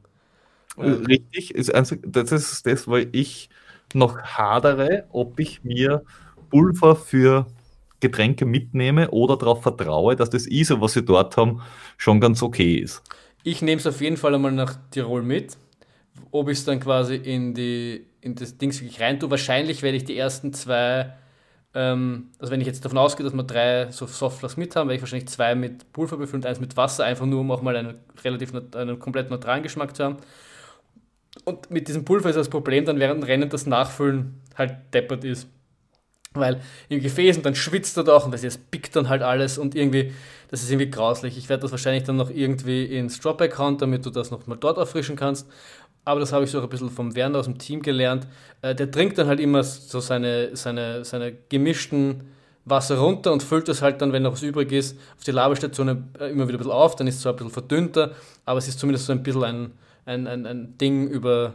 [0.77, 3.51] Äh, Richtig, ist einzig, das ist das, weil ich
[3.93, 6.05] noch hadere, ob ich mir
[6.51, 7.47] Pulver für
[8.01, 11.63] Getränke mitnehme oder darauf vertraue, dass das ISO, was sie dort haben,
[11.97, 13.03] schon ganz okay ist.
[13.43, 15.57] Ich nehme es auf jeden Fall einmal nach Tirol mit.
[16.31, 19.31] Ob ich es dann quasi in, die, in das Dings wirklich rein tue.
[19.31, 21.15] Wahrscheinlich werde ich die ersten zwei,
[21.75, 24.97] ähm, also wenn ich jetzt davon ausgehe, dass wir drei so Softflasks mit haben, werde
[24.97, 27.77] ich wahrscheinlich zwei mit Pulver befüllen und eins mit Wasser, einfach nur um auch mal
[27.77, 27.95] einen
[28.25, 30.17] relativ einen komplett neutralen Geschmack zu haben.
[31.45, 35.25] Und mit diesem Pulver ist das Problem dann während dem Rennen das Nachfüllen halt deppert
[35.25, 35.49] ist.
[36.33, 39.59] Weil im Gefäß und dann schwitzt er doch und das, das pickt dann halt alles
[39.59, 40.13] und irgendwie,
[40.49, 41.37] das ist irgendwie grauslich.
[41.37, 44.79] Ich werde das wahrscheinlich dann noch irgendwie ins Dropback hauen, damit du das nochmal dort
[44.79, 45.49] auffrischen kannst.
[46.05, 48.27] Aber das habe ich so auch ein bisschen vom Werner aus dem Team gelernt.
[48.63, 52.31] Äh, der trinkt dann halt immer so seine, seine, seine gemischten
[52.65, 55.89] Wasser runter und füllt das halt dann, wenn noch was übrig ist, auf die Labestation
[56.19, 56.97] äh, immer wieder ein bisschen auf.
[56.97, 58.13] Dann ist es zwar ein bisschen verdünnter,
[58.45, 59.73] aber es ist zumindest so ein bisschen ein,
[60.07, 61.55] ein, ein, ein Ding über,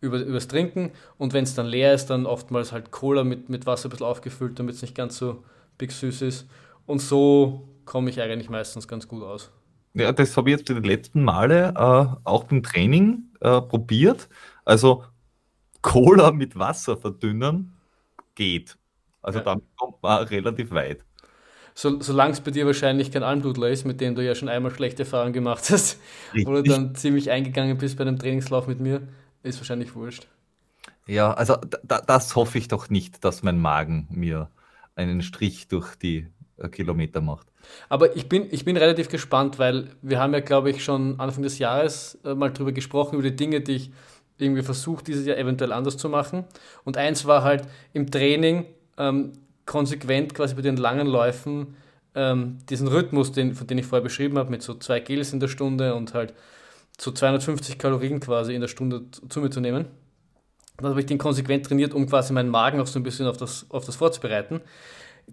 [0.00, 0.92] über, übers Trinken.
[1.18, 4.06] Und wenn es dann leer ist, dann oftmals halt Cola mit, mit Wasser ein bisschen
[4.06, 5.42] aufgefüllt, damit es nicht ganz so
[5.78, 6.46] big süß ist.
[6.86, 9.50] Und so komme ich eigentlich meistens ganz gut aus.
[9.94, 14.28] Ja, das habe ich jetzt die letzten Male äh, auch beim Training äh, probiert.
[14.64, 15.04] Also
[15.82, 17.78] Cola mit Wasser verdünnen
[18.34, 18.78] geht.
[19.22, 19.44] Also Ja.
[19.44, 21.04] damit kommt man relativ weit.
[21.74, 24.72] So, Solange es bei dir wahrscheinlich kein Almdudler ist, mit dem du ja schon einmal
[24.72, 25.98] schlechte Erfahrungen gemacht hast,
[26.42, 26.64] wo du Richtig.
[26.64, 29.02] dann ziemlich eingegangen bist bei einem Trainingslauf mit mir,
[29.42, 30.26] ist wahrscheinlich wurscht.
[31.06, 34.50] Ja, also da, das hoffe ich doch nicht, dass mein Magen mir
[34.94, 36.28] einen Strich durch die
[36.68, 37.46] Kilometer macht.
[37.88, 41.42] Aber ich bin, ich bin relativ gespannt, weil wir haben ja, glaube ich, schon Anfang
[41.42, 43.90] des Jahres äh, mal drüber gesprochen, über die Dinge, die ich
[44.38, 46.44] irgendwie versuche, dieses Jahr eventuell anders zu machen.
[46.84, 49.32] Und eins war halt im Training ähm,
[49.66, 51.76] konsequent quasi bei den langen Läufen
[52.14, 55.40] ähm, diesen Rhythmus, den, von dem ich vorher beschrieben habe, mit so zwei Gels in
[55.40, 56.34] der Stunde und halt
[56.98, 59.86] so 250 Kalorien quasi in der Stunde zu zu mir zu nehmen.
[60.78, 63.36] Dann habe ich den konsequent trainiert, um quasi meinen Magen auch so ein bisschen auf
[63.36, 64.60] das, auf das vorzubereiten.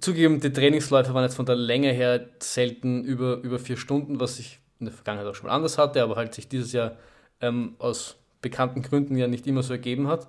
[0.02, 4.40] Zugegeben, die Trainingsläufe waren jetzt von der Länge her selten über, über vier Stunden, was
[4.40, 6.94] ich in der Vergangenheit auch schon mal anders hatte, aber halt sich dieses Jahr
[7.42, 10.28] ähm, aus bekannten Gründen ja nicht immer so ergeben hat.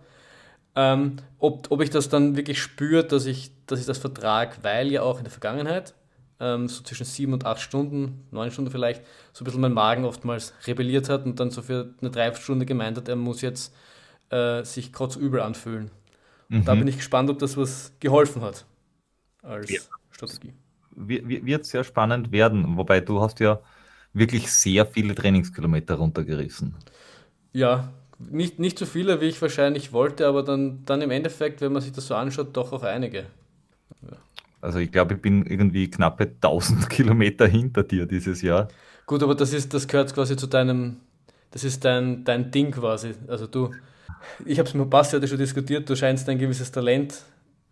[0.75, 4.91] Ähm, ob, ob ich das dann wirklich spüre, dass ich, dass ich das vertrage, weil
[4.93, 5.95] ja auch in der Vergangenheit,
[6.41, 9.03] ähm, so zwischen sieben und acht Stunden, neun Stunden vielleicht,
[9.33, 12.97] so ein bisschen mein Magen oftmals rebelliert hat und dann so für eine Dreiviertelstunde gemeint
[12.97, 13.75] hat, er muss jetzt
[14.31, 15.91] äh, sich kotzübel anfühlen.
[16.51, 16.81] Und da Mhm.
[16.81, 18.65] bin ich gespannt, ob das was geholfen hat
[19.49, 19.81] als Ja.
[20.13, 20.55] Strategie.
[20.97, 23.61] Wi- wi- Wird sehr spannend werden, wobei du hast ja
[24.13, 26.77] wirklich sehr viele Trainingskilometer runtergerissen.
[27.53, 31.73] Ja, nicht, nicht so viele, wie ich wahrscheinlich wollte, aber dann, dann im Endeffekt, wenn
[31.73, 33.27] man sich das so anschaut, doch auch einige.
[34.61, 38.69] Also ich glaube, ich bin irgendwie knappe 1000 Kilometer hinter dir dieses Jahr.
[39.07, 41.01] Gut, aber das ist, das gehört quasi zu deinem
[41.51, 43.15] das ist dein, dein Ding quasi.
[43.27, 43.75] Also du,
[44.45, 47.23] ich habe es mit Basti heute schon diskutiert, du scheinst ein gewisses Talent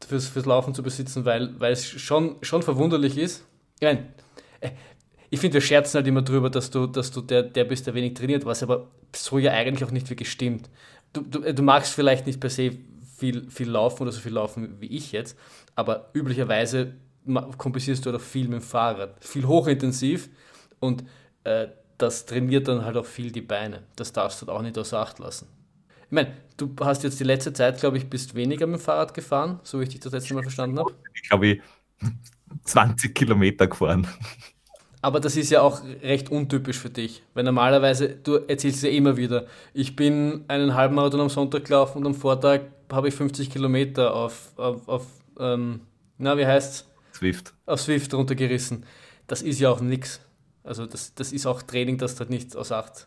[0.04, 3.44] fürs, fürs Laufen zu besitzen, weil, weil es schon, schon verwunderlich ist.
[3.80, 4.00] Ich äh,
[5.28, 7.94] ich finde, wir scherzen halt immer drüber, dass du, dass du der, der bist, der
[7.94, 10.70] wenig trainiert, was aber so ja eigentlich auch nicht wirklich stimmt.
[11.12, 12.72] Du, du, du magst vielleicht nicht per se
[13.16, 15.36] viel, viel laufen oder so viel laufen wie ich jetzt,
[15.74, 16.94] aber üblicherweise
[17.58, 19.24] kompensierst du halt auch viel mit dem Fahrrad.
[19.24, 20.28] Viel hochintensiv
[20.78, 21.04] und
[21.44, 21.68] äh,
[21.98, 23.82] das trainiert dann halt auch viel die Beine.
[23.96, 25.48] Das darfst du halt auch nicht außer Acht lassen.
[26.06, 29.12] Ich meine, du hast jetzt die letzte Zeit, glaube ich, bist weniger mit dem Fahrrad
[29.12, 30.94] gefahren, so wie ich dich das letzte Mal verstanden habe.
[31.14, 31.58] Ich glaube,
[32.64, 34.06] 20 Kilometer gefahren.
[35.02, 39.16] Aber das ist ja auch recht untypisch für dich, weil normalerweise, du erzählst ja immer
[39.16, 44.14] wieder, ich bin einen Halbmarathon am Sonntag gelaufen und am Vortag habe ich 50 Kilometer
[44.14, 45.06] auf, auf, auf
[45.38, 45.80] ähm,
[46.18, 46.86] na, wie heißt's?
[47.12, 47.54] Swift.
[47.66, 48.84] Auf Swift runtergerissen.
[49.26, 50.20] Das ist ja auch nichts.
[50.62, 53.06] Also das, das ist auch Training, das du halt nicht aus Acht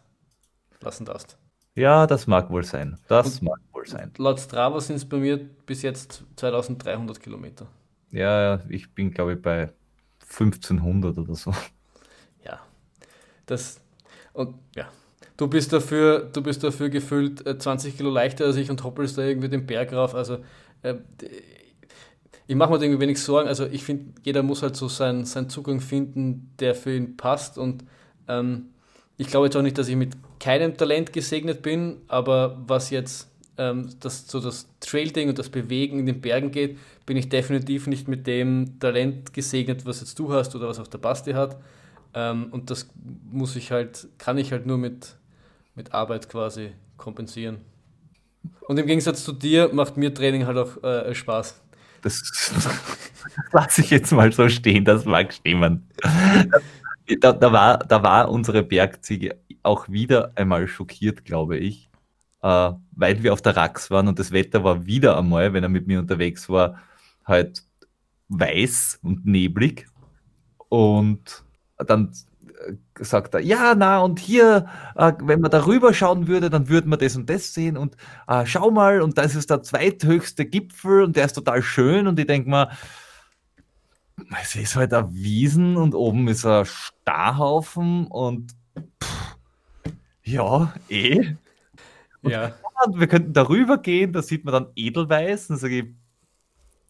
[0.82, 1.38] lassen darfst.
[1.80, 2.98] Ja, das mag wohl sein.
[3.08, 4.12] Das und mag wohl sein.
[4.18, 7.68] Laut Strava sind es bei mir bis jetzt 2300 Kilometer.
[8.12, 9.72] Ja, ich bin glaube ich bei
[10.30, 11.54] 1500 oder so.
[12.44, 12.60] Ja,
[13.46, 13.80] das
[14.34, 14.90] und ja,
[15.38, 19.18] du bist dafür, du bist dafür gefühlt 20 äh, Kilo leichter als ich und hoppelst
[19.18, 20.16] da irgendwie den Berg rauf.
[20.16, 20.40] Also
[20.82, 20.96] äh,
[22.46, 23.48] ich mache mir da irgendwie wenig Sorgen.
[23.48, 27.58] Also ich finde, jeder muss halt so seinen, seinen Zugang finden, der für ihn passt.
[27.58, 27.86] Und
[28.28, 28.72] ähm,
[29.18, 33.30] ich glaube jetzt auch nicht, dass ich mit keinem Talent gesegnet bin, aber was jetzt
[33.58, 37.88] ähm, das, so das Trail-Ding und das Bewegen in den Bergen geht, bin ich definitiv
[37.88, 41.58] nicht mit dem Talent gesegnet, was jetzt du hast oder was auch der Basti hat.
[42.14, 42.90] Ähm, und das
[43.32, 45.16] muss ich halt, kann ich halt nur mit,
[45.76, 47.58] mit Arbeit quasi kompensieren.
[48.62, 51.62] Und im Gegensatz zu dir macht mir Training halt auch äh, Spaß.
[52.02, 52.54] Das,
[53.52, 55.88] lasse ich jetzt mal so stehen, das mag stimmen.
[57.20, 61.90] Da, da, war, da war unsere Bergziege auch wieder einmal schockiert, glaube ich,
[62.44, 65.70] äh, weil wir auf der Rax waren und das Wetter war wieder einmal, wenn er
[65.70, 66.80] mit mir unterwegs war,
[67.26, 67.64] halt
[68.30, 69.88] weiß und neblig.
[70.70, 71.44] Und
[71.78, 72.14] dann
[73.00, 77.00] sagt er, ja, na, und hier, äh, wenn man darüber schauen würde, dann würde man
[77.00, 77.96] das und das sehen und
[78.28, 82.20] äh, schau mal, und das ist der zweithöchste Gipfel und der ist total schön und
[82.20, 82.70] ich denke mal,
[84.42, 88.54] es ist halt ein Wiesen und oben ist ein Starhaufen und
[89.04, 89.38] pff,
[90.24, 91.36] ja, eh.
[92.22, 92.54] Und ja.
[92.94, 95.86] wir könnten darüber gehen, da sieht man dann Edelweiß und sage ich,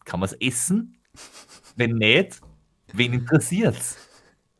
[0.04, 0.98] kann man es essen?
[1.76, 2.40] Wenn nicht,
[2.92, 3.96] wen interessiert's?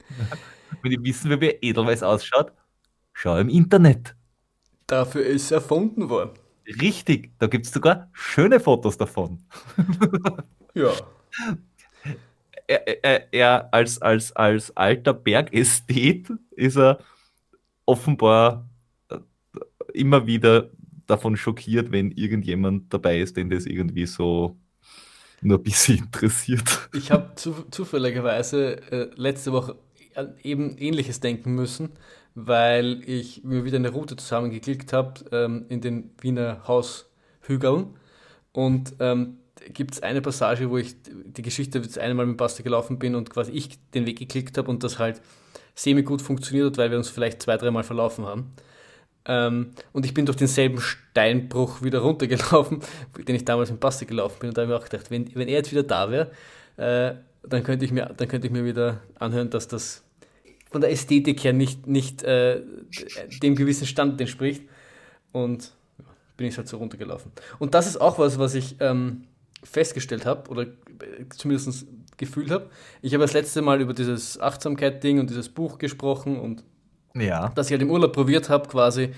[0.82, 2.52] Wenn ihr wissen will, wie Edelweiß ausschaut,
[3.12, 4.14] schau im Internet.
[4.86, 6.38] Dafür ist erfunden worden.
[6.80, 9.44] Richtig, da gibt es sogar schöne Fotos davon.
[10.74, 10.92] ja.
[12.70, 17.00] Er, er, er, als, als, als alter Bergästhet ist er
[17.84, 18.68] offenbar
[19.08, 19.18] äh,
[19.92, 20.70] immer wieder
[21.06, 24.56] davon schockiert, wenn irgendjemand dabei ist, den das irgendwie so
[25.42, 26.88] nur ein bisschen interessiert.
[26.94, 29.76] Ich habe zu, zufälligerweise äh, letzte Woche
[30.42, 31.90] eben ähnliches denken müssen,
[32.34, 37.96] weil ich mir wieder eine Route zusammengeklickt habe ähm, in den Wiener Haushügeln
[38.52, 42.62] und ähm, gibt es eine Passage, wo ich die Geschichte das eine Mal mit Basti
[42.62, 45.20] gelaufen bin und quasi ich den Weg geklickt habe und das halt
[45.74, 48.52] semi gut funktioniert hat, weil wir uns vielleicht zwei, dreimal verlaufen haben.
[49.26, 52.80] Ähm, und ich bin durch denselben Steinbruch wieder runtergelaufen,
[53.28, 54.48] den ich damals mit Basti gelaufen bin.
[54.48, 56.30] Und da habe ich auch gedacht, wenn, wenn er jetzt wieder da wäre,
[56.76, 57.14] äh,
[57.46, 60.04] dann könnte ich mir, dann könnte ich mir wieder anhören, dass das
[60.70, 62.62] von der Ästhetik her nicht, nicht äh,
[63.42, 64.62] dem gewissen Stand entspricht.
[65.32, 65.72] Und
[66.40, 67.32] bin ich halt so runtergelaufen.
[67.58, 69.24] Und das ist auch was, was ich ähm,
[69.62, 70.66] festgestellt habe oder
[71.36, 71.86] zumindest
[72.16, 72.68] gefühlt habe.
[73.02, 76.64] Ich habe das letzte Mal über dieses Achtsamkeit-Ding und dieses Buch gesprochen und
[77.14, 77.48] ja.
[77.54, 79.10] dass ich halt im Urlaub probiert habe, quasi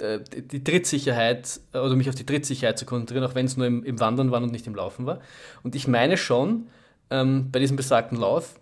[0.00, 3.84] äh, die Trittsicherheit oder mich auf die Trittsicherheit zu konzentrieren, auch wenn es nur im,
[3.84, 5.20] im Wandern war und nicht im Laufen war.
[5.62, 6.68] Und ich meine schon,
[7.10, 8.58] ähm, bei diesem besagten Lauf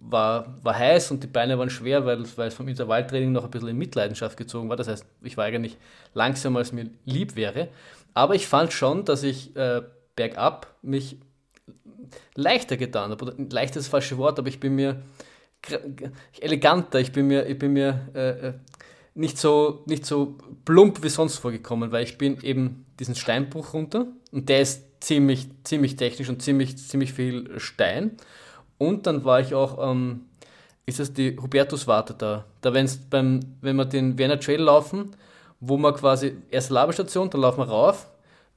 [0.00, 3.50] war, war heiß und die Beine waren schwer, weil, weil es vom Intervalltraining noch ein
[3.50, 4.76] bisschen in Mitleidenschaft gezogen war.
[4.76, 5.76] Das heißt, ich war eigentlich
[6.14, 7.68] langsamer, als mir lieb wäre.
[8.14, 9.82] Aber ich fand schon, dass ich äh,
[10.16, 11.18] bergab mich
[12.34, 13.24] leichter getan habe.
[13.24, 15.02] Oder leichter ist das falsche Wort, aber ich bin mir
[16.40, 18.54] eleganter, ich bin mir, ich bin mir äh, äh,
[19.14, 24.06] nicht, so, nicht so plump wie sonst vorgekommen, weil ich bin eben diesen Steinbruch runter
[24.30, 28.12] und der ist ziemlich, ziemlich technisch und ziemlich, ziemlich viel Stein.
[28.78, 30.26] Und dann war ich auch, ähm,
[30.86, 32.44] ist das die Hubertuswarte da?
[32.60, 35.16] Da, wenn's beim, wenn wir den Werner Trail laufen,
[35.60, 38.08] wo man quasi erst Laberstation, dann laufen wir rauf,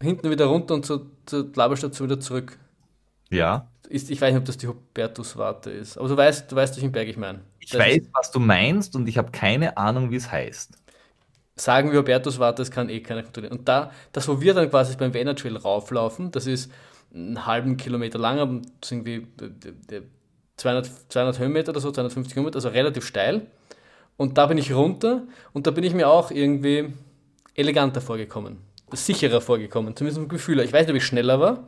[0.02, 2.58] hinten wieder runter und zur, zur Laberstation wieder zurück.
[3.30, 3.68] Ja.
[3.89, 5.98] Ist, ich weiß nicht, ob das die Hubertuswarte ist.
[5.98, 7.41] Aber du weißt, du weißt, welchen Berg ich meine.
[7.60, 10.78] Ich das weiß, was du meinst und ich habe keine Ahnung, wie es heißt.
[11.56, 13.58] sagen, wie Hubertus war, das kann eh keiner kontrollieren.
[13.58, 16.72] Und da, das, wo wir dann quasi beim Vienna Trail rauflaufen, das ist
[17.14, 19.28] einen halben Kilometer lang, aber irgendwie
[20.58, 23.48] 200, 200 Höhenmeter oder so, 250 Höhenmeter, also relativ steil.
[24.18, 25.24] Und da bin ich runter
[25.54, 26.93] und da bin ich mir auch irgendwie
[27.56, 28.58] eleganter vorgekommen,
[28.91, 30.59] sicherer vorgekommen, zumindest im Gefühl.
[30.61, 31.67] Ich weiß nicht, ob ich schneller war,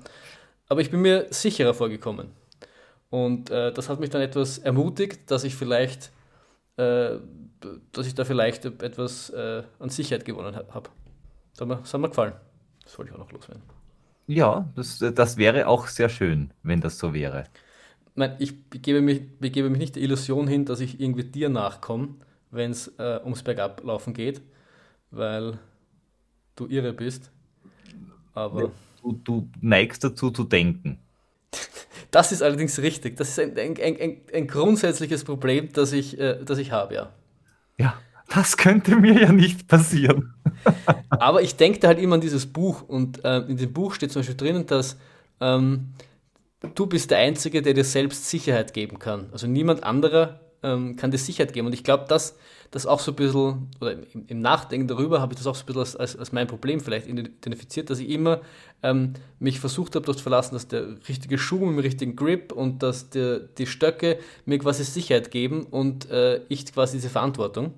[0.68, 2.32] aber ich bin mir sicherer vorgekommen.
[3.10, 6.12] Und äh, das hat mich dann etwas ermutigt, dass ich vielleicht
[6.78, 7.20] äh,
[7.92, 10.90] dass ich da vielleicht etwas äh, an Sicherheit gewonnen habe.
[11.58, 12.34] Das hat mir gefallen.
[12.84, 13.64] Das wollte ich auch noch loswerden.
[14.28, 17.46] Ja, das, das wäre auch sehr schön, wenn das so wäre.
[18.38, 22.16] Ich begebe mich, begebe mich nicht der Illusion hin, dass ich irgendwie dir nachkomme,
[22.52, 24.42] wenn es äh, ums Bergablaufen geht,
[25.12, 25.58] weil
[26.60, 27.32] du irre bist.
[28.34, 28.72] Aber.
[29.02, 31.00] Du, du neigst dazu zu denken.
[32.12, 33.18] Das ist allerdings richtig.
[33.18, 37.14] Das ist ein, ein, ein, ein grundsätzliches Problem, das ich, äh, das ich habe, ja.
[37.78, 37.94] Ja,
[38.34, 40.34] das könnte mir ja nicht passieren.
[41.10, 44.22] Aber ich denke halt immer an dieses Buch und äh, in dem Buch steht zum
[44.22, 44.98] Beispiel drinnen, dass
[45.40, 45.94] ähm,
[46.74, 49.30] du bist der Einzige, der dir selbst Sicherheit geben kann.
[49.32, 51.68] Also niemand anderer ähm, kann dir Sicherheit geben.
[51.68, 52.38] Und ich glaube, dass
[52.72, 53.96] das auch so ein bisschen, oder
[54.28, 56.80] im, Nachdenken darüber habe ich das auch so ein bisschen als, als, als, mein Problem
[56.80, 58.42] vielleicht identifiziert, dass ich immer
[58.84, 62.52] ähm, mich versucht habe, darauf zu verlassen, dass der richtige Schuh mit dem richtigen Grip
[62.52, 67.74] und dass der, die Stöcke mir quasi Sicherheit geben und äh, ich quasi diese Verantwortung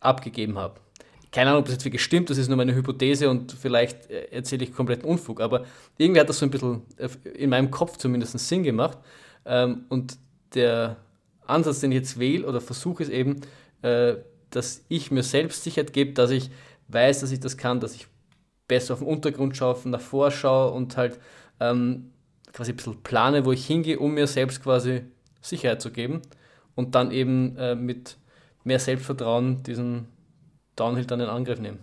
[0.00, 0.80] abgegeben habe.
[1.30, 4.26] Keine Ahnung, ob das jetzt wirklich stimmt, das ist nur meine Hypothese und vielleicht äh,
[4.30, 5.64] erzähle ich kompletten Unfug, aber
[5.98, 8.98] irgendwie hat das so ein bisschen äh, in meinem Kopf zumindest Sinn gemacht.
[9.44, 10.16] Ähm, und
[10.54, 10.96] der
[11.46, 13.40] Ansatz, den ich jetzt wähle oder versuche, ist eben,
[13.84, 14.16] äh,
[14.50, 16.50] dass ich mir selbst Sicherheit gebe, dass ich
[16.88, 18.06] weiß, dass ich das kann, dass ich
[18.68, 21.18] besser auf den Untergrund schaue, nach vorschaue und halt
[21.60, 22.12] ähm,
[22.52, 25.02] quasi ein bisschen plane, wo ich hingehe, um mir selbst quasi
[25.40, 26.22] Sicherheit zu geben
[26.74, 28.16] und dann eben äh, mit
[28.62, 30.08] mehr Selbstvertrauen diesen
[30.76, 31.78] Downhill dann in Angriff nehmen.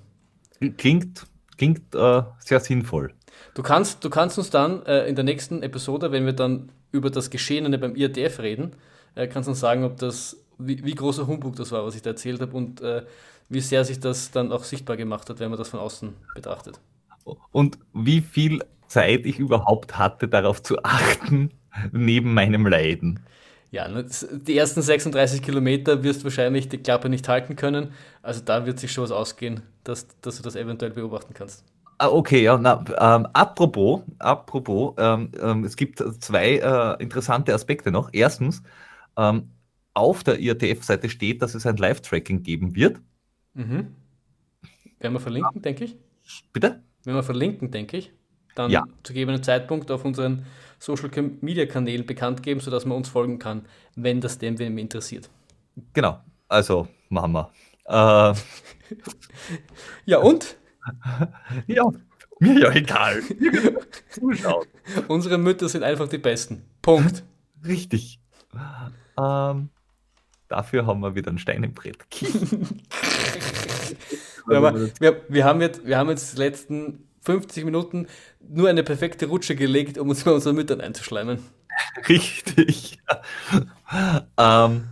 [0.77, 1.25] Klingt,
[1.57, 3.13] klingt äh, sehr sinnvoll.
[3.53, 7.09] Du kannst, du kannst uns dann äh, in der nächsten Episode, wenn wir dann über
[7.09, 8.75] das Geschehene beim IATF reden,
[9.15, 12.01] äh, kannst du uns sagen, ob das, wie, wie, großer Humbug das war, was ich
[12.01, 13.03] da erzählt habe und äh,
[13.49, 16.79] wie sehr sich das dann auch sichtbar gemacht hat, wenn man das von außen betrachtet.
[17.51, 21.51] Und wie viel Zeit ich überhaupt hatte, darauf zu achten,
[21.91, 23.19] neben meinem Leiden.
[23.71, 27.93] Ja, die ersten 36 Kilometer wirst du wahrscheinlich die Klappe nicht halten können.
[28.21, 31.63] Also da wird sich schon was ausgehen, dass, dass du das eventuell beobachten kannst.
[31.97, 37.91] Ah, okay, ja, na, ähm, apropos, apropos, ähm, ähm, es gibt zwei äh, interessante Aspekte
[37.91, 38.09] noch.
[38.11, 38.63] Erstens,
[39.17, 39.51] ähm,
[39.93, 42.99] auf der IATF-Seite steht, dass es ein Live-Tracking geben wird.
[43.53, 43.95] Mhm.
[44.99, 45.97] Werden wir verlinken, denke ich.
[46.53, 46.83] Bitte?
[47.03, 48.11] Wenn wir verlinken, denke ich.
[48.55, 48.83] Dann ja.
[49.03, 50.45] zu gegebenen Zeitpunkt auf unseren
[50.77, 51.09] Social
[51.41, 53.65] Media Kanälen bekannt geben, sodass man uns folgen kann,
[53.95, 55.29] wenn das dem wem interessiert.
[55.93, 57.51] Genau, also machen wir.
[57.85, 58.35] Äh,
[60.05, 60.57] ja, und?
[61.67, 61.83] ja,
[62.39, 63.21] mir ja egal.
[64.09, 64.65] Zuschauen.
[65.07, 66.63] Unsere Mütter sind einfach die besten.
[66.81, 67.23] Punkt.
[67.65, 68.19] Richtig.
[69.17, 69.69] Ähm,
[70.51, 71.97] dafür haben wir wieder einen Stein im Brett.
[74.49, 78.07] ja, wir, wir, haben jetzt, wir haben jetzt die letzten 50 Minuten
[78.39, 81.39] nur eine perfekte Rutsche gelegt, um uns bei unseren Müttern einzuschleimen.
[82.09, 82.99] Richtig.
[84.37, 84.83] ähm,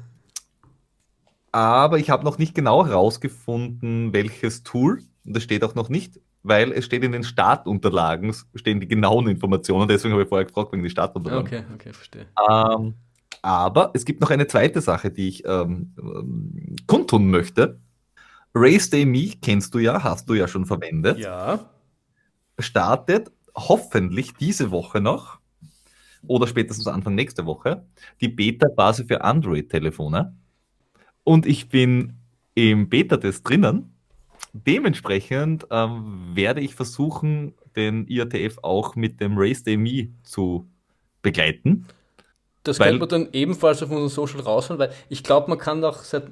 [1.52, 5.02] aber ich habe noch nicht genau herausgefunden, welches Tool.
[5.26, 9.28] Und das steht auch noch nicht, weil es steht in den Startunterlagen, stehen die genauen
[9.28, 9.88] Informationen.
[9.88, 11.48] Deswegen habe ich vorher gefragt wegen die Startunterlagen.
[11.48, 12.28] Okay, okay, verstehe.
[12.50, 12.94] Ähm,
[13.42, 17.80] aber es gibt noch eine zweite Sache, die ich ähm, ähm, kundtun möchte.
[18.54, 21.20] Race Day Me kennst du ja, hast du ja schon verwendet.
[21.20, 21.70] Ja.
[22.58, 25.40] Startet hoffentlich diese Woche noch
[26.28, 27.86] oder spätestens Anfang nächste Woche
[28.22, 30.36] die Beta-Base für Android-Telefone.
[31.24, 32.18] Und ich bin
[32.56, 33.94] im Beta-Test drinnen.
[34.54, 40.68] Dementsprechend ähm, werde ich versuchen, den IATF auch mit dem Race Day Me zu
[41.22, 41.86] begleiten.
[42.64, 45.84] Das weil, könnte man dann ebenfalls auf unseren Social rausholen, weil ich glaube, man kann
[45.84, 46.24] auch, seit,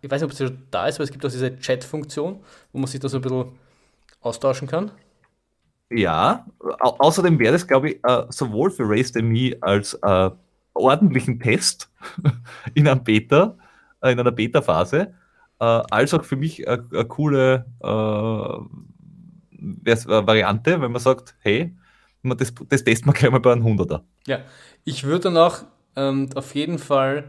[0.00, 2.40] ich weiß nicht, ob es schon da ist, aber es gibt auch diese Chat-Funktion,
[2.72, 3.46] wo man sich da so ein bisschen
[4.20, 4.92] austauschen kann.
[5.90, 10.30] Ja, au außerdem wäre das, glaube ich, uh, sowohl für Race Me als uh,
[10.74, 11.90] ordentlichen Test
[12.74, 13.56] in einem Beta,
[14.02, 15.14] uh, in einer Beta-Phase,
[15.58, 17.66] als auch für mich eine coole
[19.60, 21.72] Variante, wenn man sagt, hey,
[22.22, 24.02] das, das testen wir gleich mal bei einem 100er.
[24.26, 24.40] Ja,
[24.84, 25.64] ich würde dann auch
[25.96, 27.24] ähm, auf jeden Fall,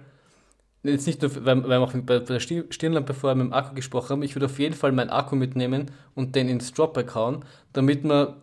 [0.84, 4.10] jetzt nicht nur, weil, weil wir auch bei der Stirnlampe vorher mit dem Akku gesprochen
[4.10, 8.04] haben, ich würde auf jeden Fall meinen Akku mitnehmen und den ins Dropback hauen, damit
[8.04, 8.38] wir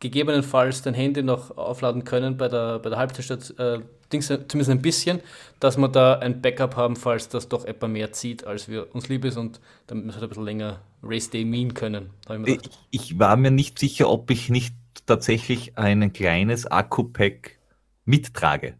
[0.00, 3.78] gegebenenfalls dein Handy noch aufladen können bei der, bei der Halbzeitstadt, äh,
[4.10, 5.20] zumindest ein bisschen,
[5.60, 9.08] dass wir da ein Backup haben, falls das doch etwa mehr zieht, als wir uns
[9.08, 12.10] lieb ist und damit wir es halt ein bisschen länger Race Day mean können.
[12.46, 14.74] Ich, ich, war mir nicht sicher, ob ich nicht
[15.06, 17.58] tatsächlich ein kleines Akku-Pack
[18.04, 18.74] mittrage.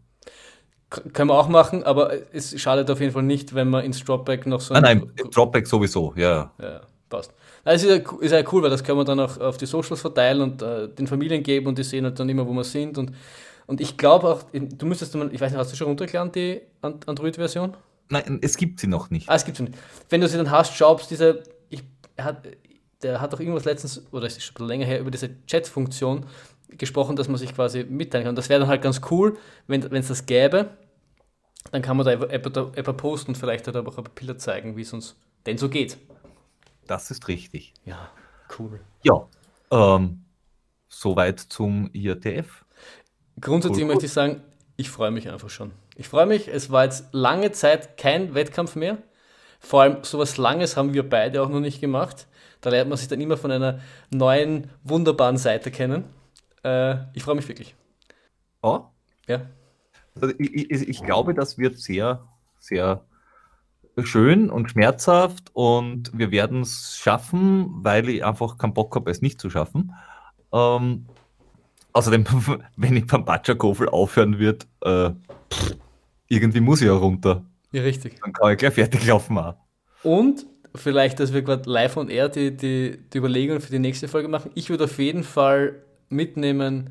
[0.89, 4.45] Können wir auch machen, aber es schadet auf jeden Fall nicht, wenn man ins Dropback
[4.45, 4.75] noch so.
[4.75, 6.51] Ah, nein, Dropback sowieso, ja.
[6.61, 7.33] Ja, passt.
[7.63, 10.01] Also ist, ja, ist ja cool, weil das können wir dann auch auf die Socials
[10.01, 12.97] verteilen und äh, den Familien geben und die sehen halt dann immer, wo wir sind.
[12.97, 13.11] Und,
[13.65, 17.75] und ich glaube auch, du müsstest, ich weiß nicht, hast du schon runtergeladen, die Android-Version?
[18.09, 19.29] Nein, es gibt sie noch nicht.
[19.29, 19.77] Ah, es gibt sie nicht.
[20.09, 21.83] Wenn du sie dann hast, schaust, diese, ich,
[23.03, 25.29] der hat doch irgendwas letztens, oder es ist schon ein bisschen länger her, über diese
[25.45, 26.25] Chat-Funktion
[26.69, 28.35] gesprochen, dass man sich quasi mitteilen kann.
[28.35, 29.37] Das wäre dann halt ganz cool,
[29.67, 30.69] wenn es das gäbe.
[31.71, 34.81] Dann kann man da etwas posten und vielleicht halt auch ein paar Bilder zeigen, wie
[34.81, 35.97] es uns denn so geht.
[36.87, 37.73] Das ist richtig.
[37.85, 38.09] Ja,
[38.59, 38.79] cool.
[39.03, 39.27] Ja,
[39.71, 40.25] ähm,
[40.89, 42.65] soweit zum IATF.
[43.39, 44.41] Grundsätzlich cool, möchte ich sagen,
[44.75, 45.71] ich freue mich einfach schon.
[45.95, 48.97] Ich freue mich, es war jetzt lange Zeit kein Wettkampf mehr.
[49.59, 52.27] Vor allem sowas Langes haben wir beide auch noch nicht gemacht.
[52.63, 56.05] Da lernt man sich dann immer von einer neuen, wunderbaren Seite kennen.
[56.63, 57.75] Äh, ich freue mich wirklich.
[58.61, 58.85] Oh?
[59.27, 59.41] Ja.
[60.15, 62.25] Also ich, ich, ich, glaube, das wird sehr,
[62.59, 63.03] sehr
[64.01, 69.21] schön und schmerzhaft und wir werden es schaffen, weil ich einfach keinen Bock habe, es
[69.21, 69.93] nicht zu schaffen.
[70.53, 71.05] Ähm,
[71.91, 72.23] außerdem,
[72.77, 75.11] wenn ich beim Batschakofel aufhören wird, äh,
[76.29, 77.43] irgendwie muss ich ja runter.
[77.73, 78.21] Ja, richtig.
[78.21, 79.55] Dann kann ich gleich fertig laufen auch.
[80.03, 80.45] Und
[80.75, 84.27] vielleicht, dass wir gerade live und air die, die, die Überlegungen für die nächste Folge
[84.27, 84.51] machen.
[84.55, 85.75] Ich würde auf jeden Fall
[86.09, 86.89] mitnehmen,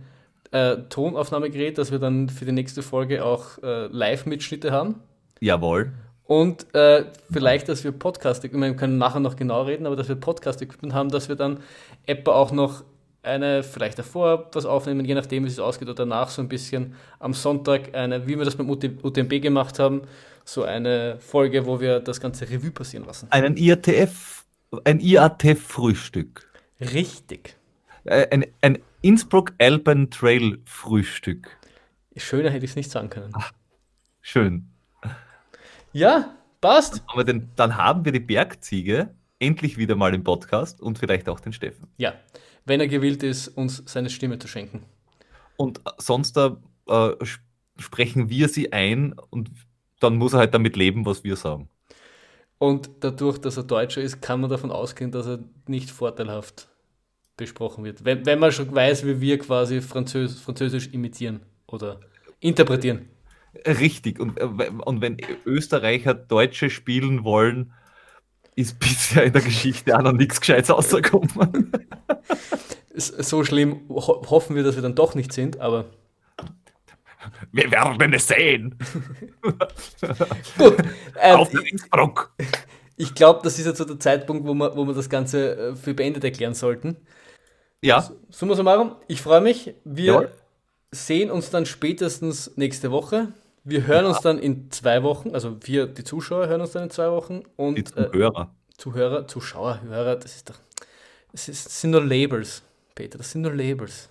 [0.52, 4.96] äh, Tonaufnahmegerät, dass wir dann für die nächste Folge auch äh, Live-Mitschnitte haben.
[5.40, 5.92] Jawohl.
[6.24, 9.96] Und äh, vielleicht, dass wir Podcast, ich meine, wir können nachher noch genau reden, aber
[9.96, 11.60] dass wir Podcast-Equipment haben, dass wir dann
[12.06, 12.84] etwa auch noch
[13.22, 16.94] eine, vielleicht davor was aufnehmen, je nachdem, wie es ausgeht, oder danach so ein bisschen
[17.18, 20.02] am Sonntag eine, wie wir das beim UTMB gemacht haben,
[20.44, 23.28] so eine Folge, wo wir das ganze Revue passieren lassen.
[23.30, 24.44] Einen IATF,
[24.84, 26.50] ein IATF-Frühstück.
[26.80, 27.56] Richtig.
[28.04, 31.56] Äh, ein, ein Innsbruck Alpen Trail Frühstück.
[32.16, 33.32] Schöner hätte ich es nicht sagen können.
[33.34, 33.52] Ach,
[34.20, 34.68] schön.
[35.92, 37.02] Ja, passt.
[37.06, 41.52] Aber dann haben wir die Bergziege endlich wieder mal im Podcast und vielleicht auch den
[41.52, 41.88] Steffen.
[41.96, 42.14] Ja,
[42.64, 44.84] wenn er gewillt ist, uns seine Stimme zu schenken.
[45.56, 46.50] Und sonst äh,
[47.78, 49.50] sprechen wir sie ein und
[50.00, 51.68] dann muss er halt damit leben, was wir sagen.
[52.58, 56.68] Und dadurch, dass er Deutscher ist, kann man davon ausgehen, dass er nicht vorteilhaft
[57.36, 58.04] besprochen wird.
[58.04, 61.98] Wenn, wenn man schon weiß, wie wir quasi Französ Französisch imitieren oder
[62.40, 63.08] interpretieren.
[63.66, 64.20] Richtig.
[64.20, 67.72] Und, äh, und wenn Österreicher Deutsche spielen wollen,
[68.54, 71.72] ist bisher in der Geschichte auch noch nichts Gescheites rausgekommen.
[72.94, 75.86] so schlimm ho hoffen wir, dass wir dann doch nicht sind, aber.
[77.52, 78.76] Wir werden es sehen.
[80.58, 80.76] Gut.
[81.20, 82.34] Ähm, Auf den Innsbruck.
[82.96, 85.76] Ich glaube, das ist jetzt so der Zeitpunkt, wo wir, wo wir das Ganze äh,
[85.76, 86.96] für beendet erklären sollten.
[87.80, 88.08] Ja.
[88.30, 89.74] Summa summarum, ich freue mich.
[89.84, 90.32] Wir Jawohl.
[90.90, 93.32] sehen uns dann spätestens nächste Woche.
[93.64, 96.90] Wir hören uns dann in zwei Wochen, also wir, die Zuschauer, hören uns dann in
[96.90, 97.42] zwei Wochen.
[97.56, 98.50] Und, die Zuhörer.
[98.50, 100.58] Äh, Zuhörer, Zuschauer, Hörer, das ist doch.
[101.30, 102.62] Das, ist, das sind nur Labels,
[102.94, 104.08] Peter, das sind nur Labels.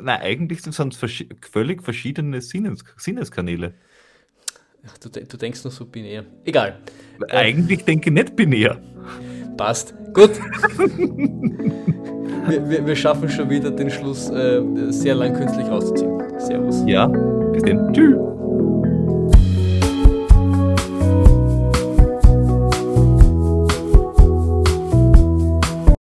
[0.00, 3.74] Nein, eigentlich sind es vers völlig verschiedene Sinnes Sinneskanäle.
[4.86, 6.24] Ach, du, du, denkst nur so binär.
[6.44, 6.80] Egal.
[7.30, 8.80] Eigentlich äh, denke ich nicht binär.
[9.56, 9.94] Passt.
[10.12, 10.30] Gut.
[12.48, 16.22] wir, wir, wir, schaffen schon wieder den Schluss äh, sehr lang künstlich auszuziehen.
[16.38, 16.82] Servus.
[16.86, 17.92] Ja, bis dann.
[17.92, 18.37] Tschüss.